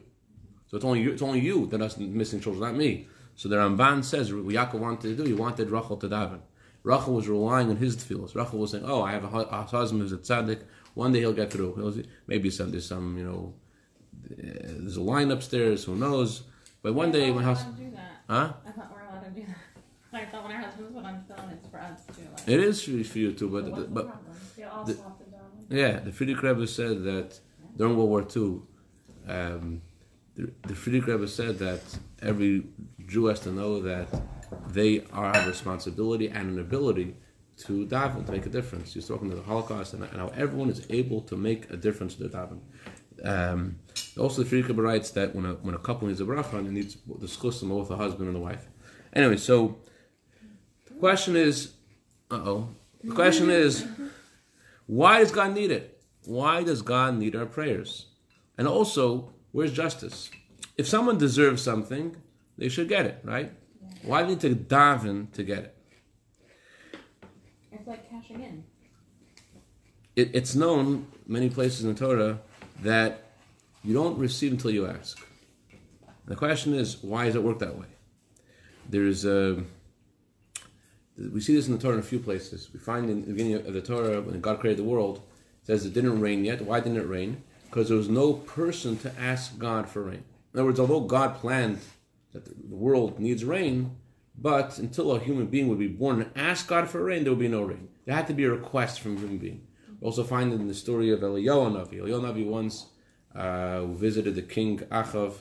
So 0.68 0.78
it's 0.78 0.86
only 0.86 1.02
you, 1.02 1.12
it's 1.12 1.22
only 1.22 1.42
you 1.42 1.68
that 1.68 1.82
are 1.82 2.00
missing 2.00 2.40
children, 2.40 2.64
not 2.64 2.76
me. 2.76 3.08
So 3.36 3.50
the 3.50 3.58
Ramban 3.58 4.04
says 4.04 4.34
what 4.34 4.46
Yaakov 4.46 4.80
wanted 4.80 5.02
to 5.02 5.16
do. 5.16 5.24
He 5.24 5.34
wanted 5.34 5.70
Rachel 5.70 5.98
to 5.98 6.08
daven. 6.08 6.40
Rachel 6.84 7.14
was 7.16 7.28
relying 7.28 7.70
on 7.70 7.78
his 7.78 7.96
tefillos. 7.98 8.36
Rachel 8.36 8.60
was 8.60 8.72
saying, 8.72 8.86
"Oh, 8.86 9.02
I 9.02 9.12
have 9.12 9.24
a, 9.26 9.38
a 9.40 9.64
husband 9.64 10.02
who's 10.02 10.14
a 10.14 10.18
tzaddik. 10.18 10.62
One 10.94 11.12
day 11.12 11.20
he'll 11.20 11.34
get 11.34 11.52
through. 11.52 11.76
He'll, 11.76 12.04
maybe 12.28 12.50
some 12.50 12.72
there's 12.72 12.88
some 12.88 13.18
you 13.18 13.26
know 13.26 13.54
uh, 14.32 14.36
there's 14.80 14.98
a 14.98 15.02
line 15.02 15.32
upstairs. 15.32 15.84
Who 15.84 15.96
knows? 15.96 16.44
But 16.82 16.94
one 16.94 17.12
day 17.12 17.32
my 17.32 17.44
house. 17.44 17.64
That. 17.64 18.12
Huh? 18.30 18.54
I 18.66 18.72
thought 18.72 18.92
we're 18.94 19.02
allowed 19.02 19.24
to 19.26 19.30
do 19.32 19.46
that. 19.48 19.58
I 20.22 20.26
thought 20.26 20.44
when 20.44 20.54
our 20.56 20.62
husbands 20.62 20.94
put 20.96 21.04
on 21.04 21.26
tefillin, 21.28 21.54
it's 21.54 21.68
for 21.68 21.80
us 21.80 22.06
to 22.06 22.22
like. 22.22 22.48
It 22.48 22.60
is 22.60 22.84
for, 22.84 22.92
you 23.20 23.34
too, 23.34 23.50
but 23.50 23.66
So 23.66 23.72
the 23.82 23.88
but 23.88 24.08
problem? 24.08 24.36
They 24.56 24.64
also 24.64 24.94
The- 24.94 25.02
have 25.04 25.18
to 25.20 25.26
yeah, 25.70 26.00
the 26.00 26.12
Frierdiker 26.12 26.44
Rebbe 26.44 26.68
said 26.68 27.04
that 27.06 27.40
during 27.78 27.98
World 27.98 28.10
War 28.10 28.22
II, 28.36 28.62
um, 29.28 29.82
the, 30.36 30.52
the 30.68 30.74
Frierdiker 30.74 31.08
Rebbe 31.08 31.28
said 31.28 31.60
that 31.60 31.82
every 32.22 32.66
Jew 33.08 33.26
has 33.26 33.40
to 33.42 33.52
know 33.52 33.82
that 33.82 34.08
they 34.70 35.06
are 35.12 35.34
have 35.34 35.46
a 35.46 35.50
responsibility 35.50 36.28
and 36.30 36.52
an 36.52 36.60
ability 36.60 37.16
to 37.58 37.86
daven, 37.88 38.26
to 38.26 38.32
make 38.32 38.46
a 38.46 38.50
difference. 38.50 38.94
He's 38.94 39.08
talking 39.08 39.30
to 39.30 39.36
the 39.36 39.42
Holocaust 39.42 39.94
and, 39.94 40.04
and 40.04 40.18
how 40.18 40.28
everyone 40.36 40.70
is 40.70 40.86
able 40.90 41.22
to 41.22 41.38
make 41.38 41.70
a 41.70 41.78
difference 41.78 42.16
to 42.16 42.28
the 42.28 42.38
daven. 42.38 42.60
Um, 43.24 43.80
also, 44.18 44.44
the 44.44 44.50
Frierdiker 44.50 44.70
Rebbe 44.70 44.82
writes 44.82 45.12
that 45.12 45.34
when 45.34 45.46
a, 45.46 45.54
when 45.54 45.74
a 45.74 45.80
couple 45.80 46.08
needs 46.08 46.20
a 46.22 46.26
bracha, 46.26 46.60
it 46.60 46.72
needs 46.72 46.96
discuss 47.20 47.60
them 47.60 47.70
both 47.70 47.88
the 47.88 47.96
husband 47.96 48.28
and 48.28 48.36
the 48.36 48.42
wife. 48.42 48.68
Anyway, 49.14 49.38
so 49.38 49.78
the 50.86 50.94
question 50.96 51.36
is, 51.36 51.76
uh 52.30 52.36
oh, 52.36 52.70
the 53.04 53.14
question 53.14 53.50
is, 53.50 53.86
Why 54.86 55.20
does 55.20 55.32
God 55.32 55.54
need 55.54 55.72
it? 55.72 55.95
Why 56.26 56.64
does 56.64 56.82
God 56.82 57.18
need 57.18 57.36
our 57.36 57.46
prayers? 57.46 58.08
And 58.58 58.68
also, 58.68 59.34
where's 59.52 59.72
justice? 59.72 60.30
If 60.78 60.88
someone 60.88 61.18
deserves 61.18 61.62
something, 61.62 62.16
they 62.58 62.70
should 62.70 62.90
get 62.90 63.06
it, 63.06 63.20
right? 63.24 63.52
Why 64.04 64.22
do 64.22 64.30
you 64.30 64.36
need 64.36 64.42
to 64.42 64.56
daven 64.56 65.32
to 65.34 65.44
get 65.44 65.60
it? 65.60 65.78
It's 67.72 67.88
like 67.88 68.10
cashing 68.10 68.42
in. 68.42 68.64
it? 70.16 70.32
It's 70.34 70.56
known 70.56 71.08
many 71.28 71.50
places 71.50 71.84
in 71.84 71.94
the 71.94 72.00
Torah 72.00 72.40
that 72.82 73.34
you 73.84 73.94
don't 73.94 74.18
receive 74.18 74.52
until 74.52 74.72
you 74.72 74.88
ask. 74.88 75.20
The 76.26 76.36
question 76.36 76.74
is, 76.74 77.04
why 77.04 77.26
does 77.26 77.36
it 77.36 77.44
work 77.44 77.60
that 77.60 77.78
way? 77.78 77.88
There's 78.90 79.26
a 79.26 79.58
uh, 79.58 79.62
we 81.18 81.40
see 81.40 81.56
this 81.56 81.68
in 81.68 81.74
the 81.74 81.80
Torah 81.80 81.94
in 81.94 82.00
a 82.02 82.04
few 82.04 82.20
places. 82.20 82.70
We 82.74 82.80
find 82.80 83.10
in 83.10 83.22
the 83.22 83.32
beginning 83.32 83.56
of 83.56 83.74
the 83.74 83.82
Torah 83.82 84.22
when 84.22 84.42
God 84.42 84.60
created 84.60 84.80
the 84.80 84.90
world, 84.90 85.22
says 85.66 85.86
it 85.86 85.94
didn't 85.94 86.22
rain 86.22 86.46
yet. 86.46 86.62
Why 86.62 86.80
didn't 86.80 87.00
it 87.00 87.08
rain? 87.08 87.44
Because 87.66 87.90
there 87.90 87.98
was 87.98 88.10
no 88.10 88.34
person 88.34 88.98
to 89.00 89.12
ask 89.20 89.58
God 89.58 89.90
for 89.90 90.04
rain. 90.04 90.24
In 90.54 90.60
other 90.60 90.66
words, 90.66 90.80
although 90.80 91.02
God 91.02 91.36
planned 91.36 91.80
that 92.32 92.46
the 92.46 92.76
world 92.76 93.20
needs 93.20 93.44
rain, 93.44 93.98
but 94.38 94.78
until 94.78 95.12
a 95.12 95.20
human 95.20 95.48
being 95.48 95.68
would 95.68 95.80
be 95.80 95.88
born 95.88 96.22
and 96.22 96.32
ask 96.36 96.68
God 96.68 96.90
for 96.90 97.04
rain, 97.04 97.24
there 97.24 97.32
would 97.32 97.40
be 97.40 97.48
no 97.48 97.64
rain. 97.64 97.90
There 98.06 98.16
had 98.16 98.28
to 98.28 98.34
be 98.34 98.44
a 98.44 98.52
request 98.52 99.00
from 99.00 99.18
a 99.18 99.20
human 99.20 99.38
being. 99.38 99.68
We 100.00 100.06
also 100.06 100.24
find 100.24 100.54
it 100.54 100.60
in 100.60 100.68
the 100.68 100.74
story 100.74 101.12
of 101.12 101.22
Eliyahu 101.22 101.72
Navi. 101.72 102.02
Eliyahu 102.02 102.22
Navi 102.22 102.46
once 102.46 102.88
uh, 103.34 103.86
visited 103.86 104.36
the 104.36 104.42
king 104.42 104.80
Achav, 104.92 105.36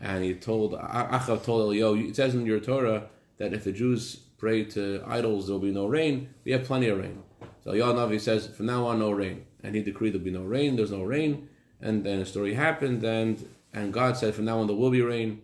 and 0.00 0.22
he 0.24 0.34
told 0.34 0.72
Achav 0.74 1.44
told 1.44 1.74
Eliyahu, 1.74 2.10
it 2.10 2.16
says 2.16 2.34
in 2.34 2.46
your 2.46 2.60
Torah 2.60 3.08
that 3.38 3.52
if 3.52 3.64
the 3.64 3.72
Jews 3.72 4.16
pray 4.38 4.64
to 4.64 5.02
idols, 5.06 5.46
there 5.46 5.54
will 5.54 5.60
be 5.60 5.72
no 5.72 5.86
rain. 5.86 6.28
We 6.44 6.52
have 6.52 6.64
plenty 6.64 6.88
of 6.88 6.98
rain. 6.98 7.22
So 7.64 7.72
Eliyahu 7.72 7.94
Navi 7.94 8.20
says, 8.20 8.46
from 8.46 8.66
now 8.66 8.86
on, 8.86 8.98
no 8.98 9.10
rain. 9.10 9.46
And 9.64 9.74
he 9.74 9.82
decreed 9.82 10.12
there'll 10.12 10.24
be 10.24 10.30
no 10.30 10.44
rain. 10.44 10.76
There's 10.76 10.92
no 10.92 11.02
rain. 11.02 11.48
And 11.80 12.04
then 12.04 12.20
a 12.20 12.26
story 12.26 12.54
happened, 12.54 13.02
and 13.02 13.48
and 13.72 13.92
God 13.92 14.16
said, 14.16 14.34
from 14.34 14.44
now 14.44 14.60
on, 14.60 14.68
there 14.68 14.76
will 14.76 14.90
be 14.90 15.02
rain. 15.02 15.42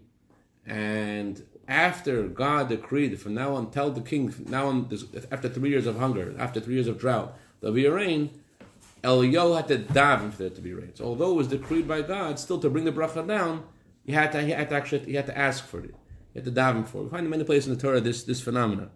And 0.64 1.42
after 1.66 2.28
God 2.28 2.68
decreed, 2.68 3.20
from 3.20 3.34
now 3.34 3.56
on, 3.56 3.72
tell 3.72 3.90
the 3.90 4.00
king, 4.00 4.32
now 4.48 4.68
on, 4.68 4.88
after 5.32 5.48
three 5.48 5.70
years 5.70 5.86
of 5.86 5.98
hunger, 5.98 6.34
after 6.38 6.60
three 6.60 6.74
years 6.74 6.86
of 6.86 6.96
drought, 6.98 7.36
there'll 7.60 7.74
be 7.74 7.86
a 7.86 7.92
rain. 7.92 8.30
Eliyahu 9.02 9.56
had 9.56 9.68
to 9.68 9.78
daven 9.78 10.30
for 10.30 10.44
there 10.44 10.50
to 10.50 10.60
be 10.60 10.72
rain. 10.72 10.92
So 10.94 11.06
although 11.06 11.32
it 11.32 11.36
was 11.36 11.48
decreed 11.48 11.88
by 11.88 12.02
God, 12.02 12.38
still 12.38 12.60
to 12.60 12.70
bring 12.70 12.84
the 12.84 12.92
bracha 12.92 13.26
down, 13.26 13.64
he 14.04 14.12
had 14.12 14.30
to, 14.32 14.42
he 14.42 14.52
had 14.52 14.68
to 14.68 14.76
actually, 14.76 15.06
he 15.06 15.14
had 15.14 15.26
to 15.26 15.36
ask 15.36 15.66
for 15.66 15.80
it. 15.80 15.94
He 16.32 16.38
had 16.38 16.44
to 16.44 16.52
daven 16.52 16.86
for 16.86 16.98
it. 16.98 17.04
We 17.04 17.10
find 17.10 17.24
in 17.24 17.30
many 17.30 17.44
places 17.44 17.68
in 17.68 17.74
the 17.74 17.80
Torah 17.80 18.00
this, 18.00 18.22
this 18.22 18.40
phenomenon. 18.40 18.90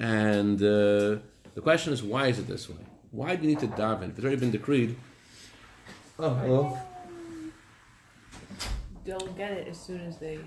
And 0.00 0.60
uh, 0.60 1.20
the 1.54 1.60
question 1.62 1.92
is, 1.92 2.02
why 2.02 2.28
is 2.28 2.38
it 2.40 2.48
this 2.48 2.68
way? 2.68 2.78
Why 3.12 3.36
do 3.36 3.42
you 3.42 3.48
need 3.48 3.60
to 3.60 3.68
daven? 3.68 4.10
If 4.10 4.10
it's 4.10 4.20
already 4.20 4.36
been 4.36 4.50
decreed. 4.50 4.96
Oh, 6.18 6.34
hello. 6.34 6.78
They'll 9.04 9.26
get 9.28 9.52
it 9.52 9.68
as 9.68 9.80
soon 9.80 10.00
as 10.02 10.18
they 10.18 10.38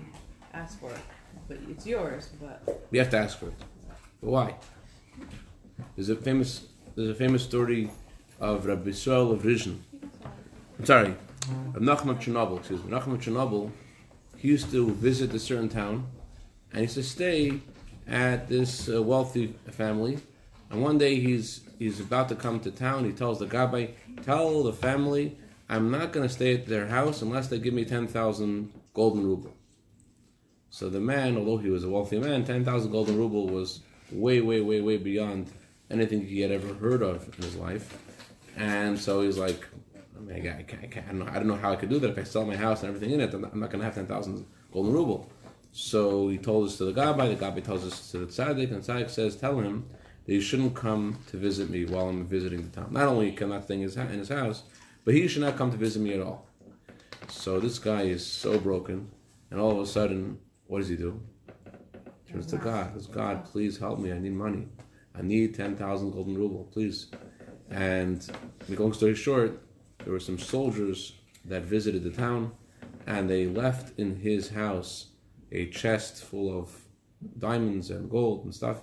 ask 0.54 0.78
for 0.80 0.90
it, 0.90 1.00
but 1.48 1.58
it's 1.68 1.86
yours. 1.86 2.30
But 2.40 2.86
We 2.90 2.98
have 2.98 3.10
to 3.10 3.18
ask 3.18 3.38
for 3.38 3.48
it. 3.48 3.54
But 4.22 4.30
why? 4.30 4.54
There's 5.96 6.08
a 6.08 6.16
famous 6.16 6.66
there's 6.94 7.08
a 7.10 7.14
famous 7.14 7.42
story 7.42 7.90
of 8.40 8.66
Rabbi 8.66 8.90
Yisrael 8.90 9.32
of 9.32 9.42
Rizhin. 9.42 9.78
I'm 10.78 10.84
sorry, 10.86 11.14
of 11.74 11.82
Nachman 11.82 12.10
of 12.10 12.18
Chernobyl. 12.20 12.58
Excuse 12.58 12.84
me, 12.84 12.92
Nachman 12.92 13.14
of 13.14 13.20
Chernobyl. 13.20 13.70
He 14.36 14.48
used 14.48 14.70
to 14.70 14.90
visit 14.92 15.34
a 15.34 15.38
certain 15.38 15.68
town, 15.68 16.06
and 16.70 16.78
he 16.78 16.82
used 16.82 16.94
to 16.94 17.02
stay 17.02 17.60
at 18.06 18.48
this 18.48 18.88
uh, 18.88 19.02
wealthy 19.02 19.54
family. 19.70 20.18
And 20.74 20.82
one 20.82 20.98
day 20.98 21.20
he's 21.20 21.60
he's 21.78 22.00
about 22.00 22.28
to 22.30 22.34
come 22.34 22.58
to 22.58 22.70
town. 22.72 23.04
He 23.04 23.12
tells 23.12 23.38
the 23.38 23.46
gabbai, 23.46 23.92
"Tell 24.24 24.64
the 24.64 24.72
family 24.72 25.38
I'm 25.68 25.88
not 25.88 26.12
going 26.12 26.26
to 26.26 26.34
stay 26.34 26.54
at 26.54 26.66
their 26.66 26.88
house 26.88 27.22
unless 27.22 27.46
they 27.46 27.60
give 27.60 27.72
me 27.72 27.84
ten 27.84 28.08
thousand 28.08 28.72
golden 28.92 29.24
ruble." 29.24 29.54
So 30.70 30.88
the 30.88 30.98
man, 30.98 31.36
although 31.36 31.58
he 31.58 31.70
was 31.70 31.84
a 31.84 31.88
wealthy 31.88 32.18
man, 32.18 32.44
10,000 32.44 32.90
golden 32.90 33.16
ruble 33.16 33.46
was 33.46 33.78
way, 34.10 34.40
way, 34.40 34.60
way, 34.60 34.80
way 34.80 34.96
beyond 34.96 35.52
anything 35.88 36.26
he 36.26 36.40
had 36.40 36.50
ever 36.50 36.74
heard 36.74 37.00
of 37.00 37.32
in 37.36 37.44
his 37.44 37.54
life. 37.54 37.96
And 38.56 38.98
so 38.98 39.20
he's 39.20 39.38
like, 39.38 39.68
I 39.94 40.20
mean, 40.20 40.34
I, 40.34 40.64
can't, 40.64 40.82
I, 40.82 40.86
can't, 40.88 41.06
I, 41.06 41.10
don't 41.12 41.18
know, 41.20 41.28
I 41.30 41.34
don't 41.34 41.46
know 41.46 41.54
how 41.54 41.70
I 41.70 41.76
could 41.76 41.90
do 41.90 42.00
that. 42.00 42.10
If 42.10 42.18
I 42.18 42.24
sell 42.24 42.44
my 42.44 42.56
house 42.56 42.82
and 42.82 42.88
everything 42.88 43.14
in 43.14 43.20
it, 43.20 43.32
I'm 43.32 43.42
not, 43.42 43.54
not 43.54 43.70
going 43.70 43.78
to 43.78 43.84
have 43.84 43.94
10,000 43.94 44.44
golden 44.72 44.92
ruble. 44.92 45.30
So 45.70 46.28
he 46.28 46.38
told 46.38 46.66
us 46.66 46.76
to 46.78 46.86
the 46.86 46.92
Gabbai, 46.92 47.38
the 47.38 47.44
Gabbai 47.44 47.62
tells 47.62 47.86
us 47.86 48.10
to 48.10 48.18
the 48.18 48.26
Tzaddik, 48.26 48.72
and 48.72 48.82
the 48.82 48.92
Tzaddik 48.92 49.10
says, 49.10 49.36
tell 49.36 49.60
him 49.60 49.88
that 50.24 50.32
he 50.32 50.40
shouldn't 50.40 50.74
come 50.74 51.18
to 51.28 51.36
visit 51.36 51.70
me 51.70 51.84
while 51.84 52.08
I'm 52.08 52.26
visiting 52.26 52.62
the 52.62 52.68
town. 52.68 52.92
Not 52.92 53.08
only 53.08 53.32
can 53.32 53.52
I 53.52 53.60
stay 53.60 53.74
in 53.74 53.82
his, 53.82 54.28
house, 54.28 54.62
but 55.04 55.14
he 55.14 55.28
should 55.28 55.42
not 55.42 55.56
come 55.56 55.70
to 55.70 55.76
visit 55.76 56.00
me 56.00 56.14
at 56.14 56.20
all. 56.20 56.46
So 57.28 57.60
this 57.60 57.78
guy 57.78 58.02
is 58.02 58.24
so 58.24 58.58
broken, 58.58 59.10
and 59.50 59.60
all 59.60 59.72
of 59.72 59.78
a 59.78 59.86
sudden, 59.86 60.38
what 60.66 60.78
does 60.78 60.88
he 60.88 60.96
do? 60.96 61.20
Turns 62.30 62.46
to 62.46 62.56
God. 62.56 62.92
Says, 62.94 63.06
God, 63.06 63.44
please 63.44 63.78
help 63.78 63.98
me. 63.98 64.12
I 64.12 64.18
need 64.18 64.32
money. 64.32 64.66
I 65.14 65.22
need 65.22 65.54
10,000 65.54 66.10
golden 66.10 66.36
ruble, 66.36 66.64
please. 66.72 67.10
And 67.70 68.26
make 68.68 68.80
long 68.80 68.92
story 68.92 69.14
short, 69.14 69.60
there 70.04 70.12
were 70.12 70.20
some 70.20 70.38
soldiers 70.38 71.12
that 71.44 71.62
visited 71.62 72.02
the 72.02 72.10
town, 72.10 72.52
and 73.06 73.28
they 73.28 73.46
left 73.46 73.98
in 73.98 74.16
his 74.16 74.48
house 74.50 75.08
a 75.52 75.66
chest 75.66 76.24
full 76.24 76.58
of 76.58 76.74
diamonds 77.38 77.90
and 77.90 78.10
gold 78.10 78.44
and 78.44 78.54
stuff. 78.54 78.82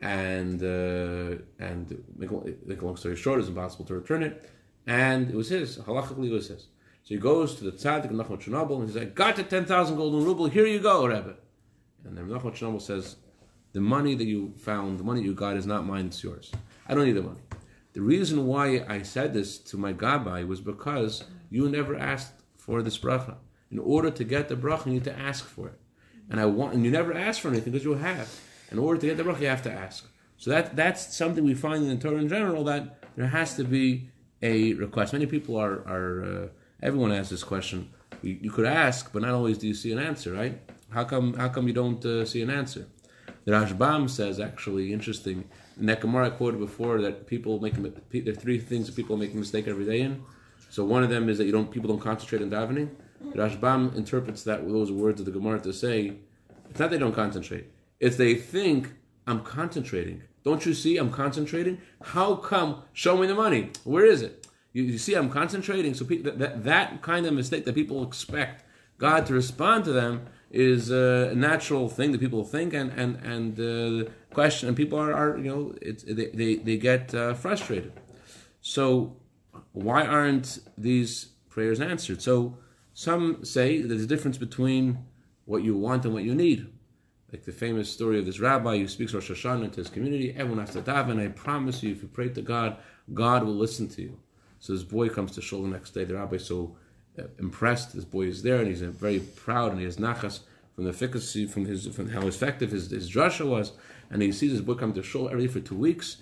And 0.00 0.62
uh, 0.62 1.42
and 1.58 2.04
make 2.16 2.30
a, 2.30 2.54
make 2.66 2.82
a 2.82 2.84
long 2.84 2.96
story 2.96 3.16
short, 3.16 3.38
it's 3.40 3.48
impossible 3.48 3.84
to 3.86 3.94
return 3.94 4.22
it. 4.22 4.50
And 4.86 5.30
it 5.30 5.36
was 5.36 5.48
his. 5.48 5.78
Halachically, 5.78 6.28
it 6.28 6.32
was 6.32 6.48
his. 6.48 6.66
So 7.04 7.14
he 7.14 7.16
goes 7.16 7.54
to 7.56 7.64
the 7.64 7.72
tzaddik 7.72 8.10
Nachman 8.10 8.42
Chernobyl 8.42 8.80
and 8.80 8.88
he's 8.88 8.96
like, 8.96 9.14
"Got 9.14 9.36
the 9.36 9.44
ten 9.44 9.64
thousand 9.64 9.96
golden 9.96 10.24
ruble. 10.24 10.46
Here 10.46 10.66
you 10.66 10.80
go, 10.80 11.06
Rebbe." 11.06 11.36
And 12.04 12.16
then 12.16 12.28
Nachman 12.28 12.54
Chernobyl 12.54 12.82
says, 12.82 13.16
"The 13.72 13.80
money 13.80 14.14
that 14.14 14.24
you 14.24 14.54
found, 14.58 14.98
the 14.98 15.04
money 15.04 15.22
you 15.22 15.34
got, 15.34 15.56
is 15.56 15.66
not 15.66 15.86
mine. 15.86 16.06
It's 16.06 16.22
yours. 16.22 16.52
I 16.86 16.94
don't 16.94 17.06
need 17.06 17.12
the 17.12 17.22
money. 17.22 17.40
The 17.94 18.02
reason 18.02 18.46
why 18.46 18.84
I 18.88 19.02
said 19.02 19.32
this 19.32 19.58
to 19.70 19.76
my 19.76 19.92
gabbai 19.92 20.46
was 20.46 20.60
because 20.60 21.24
you 21.48 21.68
never 21.68 21.96
asked 21.96 22.34
for 22.56 22.82
this 22.82 22.98
bracha. 22.98 23.36
In 23.70 23.78
order 23.78 24.10
to 24.10 24.24
get 24.24 24.48
the 24.48 24.56
bracha, 24.56 24.86
you 24.86 24.92
need 24.94 25.04
to 25.04 25.18
ask 25.18 25.44
for 25.44 25.68
it. 25.68 25.80
And 26.28 26.40
I 26.40 26.46
want, 26.46 26.74
and 26.74 26.84
you 26.84 26.90
never 26.90 27.12
ask 27.12 27.40
for 27.40 27.48
anything 27.48 27.72
because 27.72 27.84
you 27.84 27.94
have. 27.94 28.28
In 28.70 28.78
order 28.78 29.00
to 29.00 29.06
get 29.06 29.16
the 29.16 29.22
bracha, 29.22 29.40
you 29.40 29.46
have 29.48 29.62
to 29.62 29.72
ask. 29.72 30.06
So 30.36 30.50
that 30.50 30.76
that's 30.76 31.16
something 31.16 31.44
we 31.44 31.54
find 31.54 31.84
in 31.84 31.88
the 31.88 31.96
Torah 31.96 32.20
in 32.20 32.28
general 32.28 32.64
that 32.64 32.98
there 33.16 33.28
has 33.28 33.56
to 33.56 33.64
be 33.64 34.08
a 34.42 34.74
request. 34.74 35.12
Many 35.12 35.26
people 35.26 35.56
are 35.56 35.86
are 35.86 36.24
uh, 36.24 36.48
everyone 36.82 37.12
asks 37.12 37.30
this 37.30 37.44
question. 37.44 37.90
You, 38.22 38.38
you, 38.40 38.50
could 38.50 38.64
ask, 38.64 39.12
but 39.12 39.22
not 39.22 39.32
always 39.32 39.58
do 39.58 39.66
you 39.66 39.74
see 39.74 39.92
an 39.92 39.98
answer, 39.98 40.32
right? 40.32 40.60
How 40.90 41.04
come 41.04 41.34
how 41.34 41.48
come 41.48 41.66
you 41.66 41.74
don't 41.74 42.04
uh, 42.04 42.24
see 42.24 42.42
an 42.42 42.50
answer? 42.50 42.86
The 43.44 43.52
Rashbam 43.52 44.08
says 44.08 44.40
actually 44.40 44.92
interesting. 44.92 45.44
In 45.78 45.86
that 45.86 46.00
Gemara 46.00 46.26
I 46.26 46.30
quoted 46.30 46.60
before 46.60 47.00
that 47.02 47.26
people 47.26 47.60
make 47.60 47.74
there 47.74 48.32
are 48.32 48.36
three 48.36 48.58
things 48.58 48.86
that 48.86 48.96
people 48.96 49.16
make 49.16 49.34
a 49.34 49.36
mistake 49.36 49.68
every 49.68 49.84
day 49.84 50.00
in. 50.00 50.22
So 50.70 50.84
one 50.84 51.02
of 51.02 51.10
them 51.10 51.28
is 51.28 51.38
that 51.38 51.44
you 51.44 51.52
don't 51.52 51.70
people 51.70 51.88
don't 51.88 52.00
concentrate 52.00 52.42
on 52.42 52.50
davening. 52.50 52.90
The 53.32 53.38
Rashbam 53.38 53.96
interprets 53.96 54.42
that 54.44 54.66
those 54.68 54.90
words 54.90 55.20
of 55.20 55.26
the 55.26 55.32
Gemara 55.32 55.60
to 55.60 55.72
say 55.72 56.16
it's 56.70 56.80
not 56.80 56.90
they 56.90 56.98
don't 56.98 57.14
concentrate. 57.14 57.66
It's 58.04 58.16
they 58.16 58.34
think 58.34 58.92
I'm 59.26 59.40
concentrating. 59.40 60.24
Don't 60.44 60.66
you 60.66 60.74
see 60.74 60.98
I'm 60.98 61.10
concentrating? 61.10 61.80
How 62.02 62.34
come? 62.34 62.82
Show 62.92 63.16
me 63.16 63.26
the 63.26 63.34
money. 63.34 63.70
Where 63.84 64.04
is 64.04 64.20
it? 64.20 64.46
You, 64.74 64.82
you 64.82 64.98
see 64.98 65.14
I'm 65.14 65.30
concentrating. 65.30 65.94
So 65.94 66.04
people, 66.04 66.32
that, 66.32 66.64
that 66.64 67.00
kind 67.00 67.24
of 67.24 67.32
mistake 67.32 67.64
that 67.64 67.74
people 67.74 68.02
expect 68.02 68.62
God 68.98 69.24
to 69.24 69.32
respond 69.32 69.86
to 69.86 69.92
them 69.92 70.26
is 70.50 70.90
a 70.90 71.32
natural 71.34 71.88
thing 71.88 72.12
that 72.12 72.20
people 72.20 72.44
think 72.44 72.74
and 72.74 72.90
and 72.92 73.16
and 73.34 73.52
uh, 73.58 74.10
question 74.34 74.68
and 74.68 74.76
people 74.76 74.98
are, 74.98 75.14
are 75.14 75.38
you 75.38 75.50
know 75.50 75.74
they, 75.82 76.26
they 76.40 76.56
they 76.56 76.76
get 76.76 77.14
uh, 77.14 77.32
frustrated. 77.32 77.94
So 78.60 79.16
why 79.72 80.04
aren't 80.04 80.58
these 80.76 81.12
prayers 81.48 81.80
answered? 81.80 82.20
So 82.20 82.58
some 82.92 83.46
say 83.46 83.80
there's 83.80 84.04
a 84.04 84.12
difference 84.14 84.36
between 84.36 84.98
what 85.46 85.62
you 85.62 85.74
want 85.74 86.04
and 86.04 86.12
what 86.12 86.24
you 86.24 86.34
need 86.34 86.68
like 87.34 87.44
the 87.44 87.50
famous 87.50 87.90
story 87.90 88.20
of 88.20 88.26
this 88.26 88.38
rabbi 88.38 88.78
who 88.78 88.86
speaks 88.86 89.12
Rosh 89.12 89.28
Hashanah 89.28 89.72
to 89.72 89.78
his 89.78 89.88
community. 89.88 90.32
Everyone 90.36 90.64
has 90.64 90.70
to 90.74 90.82
daven. 90.82 91.20
I 91.20 91.26
promise 91.32 91.82
you, 91.82 91.90
if 91.90 92.00
you 92.00 92.06
pray 92.06 92.28
to 92.28 92.40
God, 92.40 92.76
God 93.12 93.42
will 93.42 93.56
listen 93.56 93.88
to 93.88 94.02
you. 94.02 94.20
So 94.60 94.72
this 94.72 94.84
boy 94.84 95.08
comes 95.08 95.32
to 95.32 95.42
shul 95.42 95.62
the 95.62 95.68
next 95.68 95.90
day. 95.90 96.04
The 96.04 96.14
rabbi 96.14 96.36
is 96.36 96.46
so 96.46 96.76
uh, 97.18 97.24
impressed. 97.40 97.92
This 97.92 98.04
boy 98.04 98.26
is 98.26 98.44
there, 98.44 98.58
and 98.58 98.68
he's 98.68 98.82
uh, 98.82 98.90
very 98.92 99.18
proud, 99.18 99.72
and 99.72 99.80
he 99.80 99.84
has 99.84 99.96
nachas 99.96 100.42
from 100.76 100.84
the 100.84 100.90
efficacy, 100.90 101.44
from 101.46 101.64
his, 101.64 101.88
from 101.88 102.08
how 102.10 102.24
effective 102.28 102.70
his, 102.70 102.88
his 102.92 103.10
drasha 103.10 103.44
was. 103.44 103.72
And 104.10 104.22
he 104.22 104.30
sees 104.30 104.52
this 104.52 104.60
boy 104.60 104.74
come 104.74 104.92
to 104.92 105.02
shul 105.02 105.28
every 105.28 105.48
day 105.48 105.52
for 105.52 105.58
two 105.58 105.74
weeks, 105.74 106.18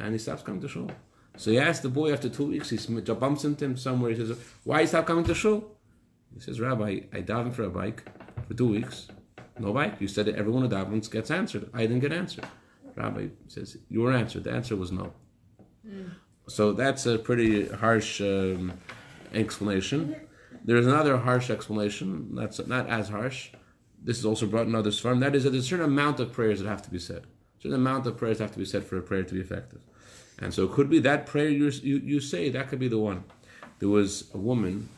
and 0.00 0.14
he 0.14 0.18
stops 0.18 0.42
coming 0.42 0.62
to 0.62 0.68
shul. 0.68 0.90
So 1.36 1.52
he 1.52 1.60
asks 1.60 1.84
the 1.84 1.90
boy 1.90 2.12
after 2.12 2.28
two 2.28 2.46
weeks. 2.46 2.70
He 2.70 2.78
bumps 3.14 3.44
into 3.44 3.66
him 3.66 3.76
somewhere. 3.76 4.10
He 4.10 4.16
says, 4.16 4.36
"Why 4.64 4.80
you 4.80 4.88
stop 4.88 5.06
coming 5.06 5.26
to 5.26 5.34
shul?" 5.34 5.76
He 6.34 6.40
says, 6.40 6.60
"Rabbi, 6.60 7.02
I 7.12 7.22
daven 7.22 7.54
for 7.54 7.62
a 7.62 7.70
bike 7.70 8.02
for 8.48 8.54
two 8.54 8.70
weeks." 8.70 9.06
No 9.58 9.72
bike. 9.72 10.00
You 10.00 10.08
said 10.08 10.26
that 10.26 10.36
every 10.36 10.52
one 10.52 10.64
of 10.64 10.70
davens 10.70 11.10
gets 11.10 11.30
answered. 11.30 11.70
I 11.72 11.82
didn't 11.82 12.00
get 12.00 12.12
answered. 12.12 12.46
Rabbi 12.94 13.28
says, 13.48 13.76
You 13.88 14.02
were 14.02 14.12
answered. 14.12 14.44
The 14.44 14.52
answer 14.52 14.76
was 14.76 14.92
no. 14.92 15.12
Mm. 15.86 16.10
so 16.48 16.72
that's 16.72 17.06
a 17.06 17.16
pretty 17.16 17.68
harsh 17.68 18.20
um, 18.20 18.72
explanation. 19.32 20.16
There's 20.64 20.86
another 20.86 21.16
harsh 21.18 21.48
explanation. 21.48 22.34
That's 22.34 22.58
not 22.66 22.88
as 22.88 23.08
harsh. 23.08 23.50
This 24.02 24.18
is 24.18 24.24
also 24.24 24.46
brought 24.46 24.66
in 24.66 24.74
other 24.74 24.90
form. 24.90 25.20
That 25.20 25.36
is 25.36 25.44
that 25.44 25.50
there's 25.50 25.64
a 25.64 25.68
certain 25.68 25.84
amount 25.84 26.18
of 26.20 26.32
prayers 26.32 26.60
that 26.60 26.68
have 26.68 26.82
to 26.82 26.90
be 26.90 26.98
said. 26.98 27.22
A 27.58 27.62
certain 27.62 27.76
amount 27.76 28.06
of 28.06 28.16
prayers 28.16 28.40
have 28.40 28.52
to 28.52 28.58
be 28.58 28.64
said 28.64 28.84
for 28.84 28.98
a 28.98 29.02
prayer 29.02 29.22
to 29.22 29.34
be 29.34 29.40
effective. 29.40 29.80
And 30.38 30.52
so 30.52 30.64
it 30.64 30.72
could 30.72 30.90
be 30.90 30.98
that 31.00 31.26
prayer 31.26 31.48
you, 31.48 31.68
you, 31.68 31.98
you 31.98 32.20
say, 32.20 32.50
that 32.50 32.68
could 32.68 32.78
be 32.78 32.88
the 32.88 32.98
one. 32.98 33.24
There 33.78 33.88
was 33.88 34.30
a 34.34 34.38
woman, 34.38 34.88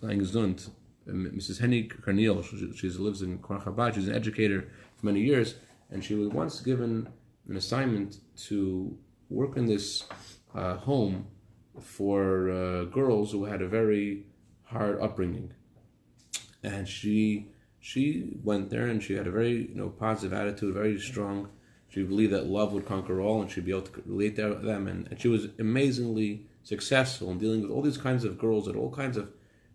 lying 0.00 0.20
Zund, 0.20 0.68
Mrs. 1.12 1.60
Henny 1.60 1.88
Carneal, 1.88 2.42
she, 2.44 2.72
she 2.76 2.88
lives 2.98 3.22
in 3.22 3.38
Chabad, 3.38 3.94
she's 3.94 4.08
an 4.08 4.14
educator 4.14 4.70
for 4.96 5.06
many 5.06 5.20
years, 5.20 5.56
and 5.90 6.04
she 6.04 6.14
was 6.14 6.28
once 6.28 6.60
given 6.60 7.08
an 7.48 7.56
assignment 7.56 8.18
to 8.48 8.96
work 9.28 9.56
in 9.56 9.66
this 9.66 10.04
uh, 10.54 10.76
home 10.76 11.26
for 11.80 12.50
uh, 12.50 12.84
girls 12.84 13.32
who 13.32 13.44
had 13.44 13.62
a 13.62 13.68
very 13.68 14.26
hard 14.64 15.00
upbringing. 15.00 15.52
And 16.62 16.86
she 16.86 17.48
she 17.80 18.36
went 18.44 18.68
there 18.68 18.86
and 18.86 19.02
she 19.02 19.14
had 19.14 19.26
a 19.26 19.30
very 19.30 19.68
you 19.68 19.74
know 19.74 19.88
positive 19.88 20.32
attitude, 20.32 20.74
very 20.74 20.98
strong. 20.98 21.48
She 21.88 22.02
believed 22.02 22.32
that 22.32 22.46
love 22.46 22.72
would 22.72 22.86
conquer 22.86 23.20
all, 23.20 23.42
and 23.42 23.50
she'd 23.50 23.64
be 23.64 23.72
able 23.72 23.82
to 23.82 24.02
relate 24.06 24.36
to 24.36 24.54
them. 24.54 24.86
And, 24.86 25.08
and 25.08 25.20
she 25.20 25.26
was 25.26 25.48
amazingly 25.58 26.46
successful 26.62 27.30
in 27.30 27.38
dealing 27.38 27.62
with 27.62 27.70
all 27.70 27.82
these 27.82 27.98
kinds 27.98 28.24
of 28.24 28.38
girls 28.38 28.68
at 28.68 28.76
all 28.76 28.90
kinds 28.90 29.16
of, 29.16 29.28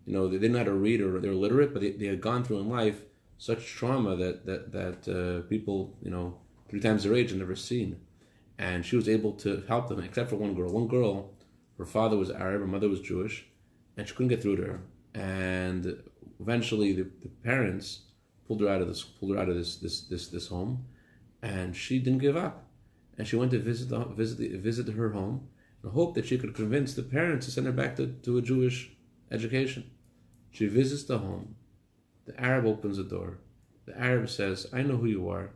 you 0.05 0.13
know, 0.13 0.27
they 0.27 0.37
didn't 0.37 0.53
know 0.53 0.59
how 0.59 0.65
to 0.65 0.73
read 0.73 1.01
or 1.01 1.19
they 1.19 1.27
were 1.27 1.33
literate, 1.33 1.73
but 1.73 1.81
they, 1.81 1.91
they 1.91 2.05
had 2.05 2.21
gone 2.21 2.43
through 2.43 2.59
in 2.59 2.69
life 2.69 3.01
such 3.37 3.67
trauma 3.67 4.15
that 4.15 4.45
that 4.45 4.71
that 4.71 5.07
uh, 5.07 5.47
people, 5.47 5.97
you 6.01 6.11
know, 6.11 6.37
three 6.69 6.79
times 6.79 7.03
their 7.03 7.15
age 7.15 7.31
had 7.31 7.39
never 7.39 7.55
seen. 7.55 7.99
And 8.57 8.85
she 8.85 8.95
was 8.95 9.09
able 9.09 9.33
to 9.33 9.63
help 9.67 9.89
them, 9.89 9.99
except 9.99 10.29
for 10.29 10.37
one 10.37 10.53
girl. 10.53 10.71
One 10.71 10.87
girl, 10.87 11.33
her 11.77 11.85
father 11.85 12.15
was 12.15 12.31
Arab, 12.31 12.61
her 12.61 12.67
mother 12.67 12.87
was 12.87 13.01
Jewish, 13.01 13.45
and 13.97 14.07
she 14.07 14.13
couldn't 14.13 14.29
get 14.29 14.41
through 14.41 14.55
to 14.57 14.63
her. 14.63 14.81
And 15.13 16.01
eventually, 16.39 16.93
the, 16.93 17.03
the 17.21 17.29
parents 17.43 18.01
pulled 18.47 18.61
her 18.61 18.69
out 18.69 18.81
of 18.81 18.87
this 18.87 19.03
pulled 19.03 19.33
her 19.33 19.41
out 19.41 19.49
of 19.49 19.55
this 19.55 19.77
this 19.77 20.01
this 20.01 20.27
this 20.27 20.47
home, 20.47 20.85
and 21.41 21.75
she 21.75 21.99
didn't 21.99 22.19
give 22.19 22.37
up, 22.37 22.63
and 23.17 23.27
she 23.27 23.35
went 23.35 23.51
to 23.51 23.59
visit 23.59 23.89
the, 23.89 24.05
visit 24.05 24.37
the, 24.37 24.57
visit 24.57 24.87
her 24.87 25.09
home, 25.09 25.47
and 25.83 25.91
hoped 25.91 26.15
that 26.15 26.25
she 26.25 26.37
could 26.37 26.55
convince 26.55 26.93
the 26.93 27.03
parents 27.03 27.45
to 27.45 27.51
send 27.51 27.67
her 27.67 27.73
back 27.73 27.95
to, 27.97 28.07
to 28.23 28.37
a 28.37 28.41
Jewish 28.41 28.91
education. 29.31 29.89
She 30.55 30.67
visits 30.67 31.03
the 31.03 31.17
home. 31.17 31.55
The 32.25 32.39
Arab 32.39 32.65
opens 32.65 32.95
the 32.95 33.03
door. 33.03 33.39
The 33.85 33.99
Arab 33.99 34.29
says, 34.29 34.65
"I 34.71 34.83
know 34.83 34.95
who 34.95 35.07
you 35.07 35.27
are. 35.27 35.49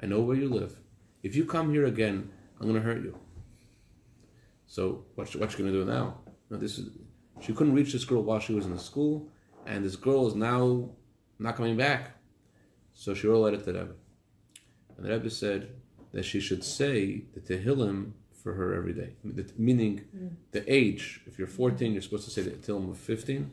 I 0.00 0.06
know 0.06 0.20
where 0.20 0.36
you 0.36 0.48
live. 0.48 0.78
If 1.24 1.34
you 1.34 1.44
come 1.44 1.72
here 1.72 1.86
again, 1.86 2.30
I'm 2.56 2.68
going 2.68 2.80
to 2.80 2.88
hurt 2.88 3.02
you." 3.02 3.18
So 4.68 5.06
what's 5.16 5.34
what's 5.34 5.54
she 5.54 5.62
going 5.62 5.72
to 5.72 5.80
do 5.80 5.84
now? 5.84 6.20
No, 6.50 6.56
this 6.56 6.78
is 6.78 6.86
she 7.40 7.52
couldn't 7.52 7.74
reach 7.74 7.92
this 7.92 8.04
girl 8.04 8.22
while 8.22 8.38
she 8.38 8.54
was 8.54 8.64
in 8.64 8.72
the 8.72 8.78
school, 8.78 9.28
and 9.66 9.84
this 9.84 9.96
girl 9.96 10.28
is 10.28 10.36
now 10.36 10.88
not 11.40 11.56
coming 11.56 11.76
back. 11.76 12.12
So 12.92 13.12
she 13.12 13.26
wrote 13.26 13.40
a 13.42 13.44
letter 13.46 13.56
to 13.56 13.64
the 13.64 13.72
Rebbe. 13.72 13.94
And 14.96 15.04
the 15.04 15.10
Rebbe 15.10 15.30
said 15.30 15.70
that 16.12 16.24
she 16.24 16.38
should 16.38 16.62
say 16.62 17.24
the 17.34 17.40
Tehillim 17.40 18.12
for 18.40 18.54
her 18.54 18.72
every 18.72 18.92
day. 18.92 19.16
Meaning 19.58 20.04
mm. 20.16 20.30
the 20.52 20.62
age. 20.72 21.22
If 21.26 21.40
you're 21.40 21.48
14, 21.48 21.92
you're 21.92 22.02
supposed 22.02 22.26
to 22.26 22.30
say 22.30 22.42
the 22.42 22.50
Tehillim 22.50 22.90
of 22.90 22.98
15. 22.98 23.50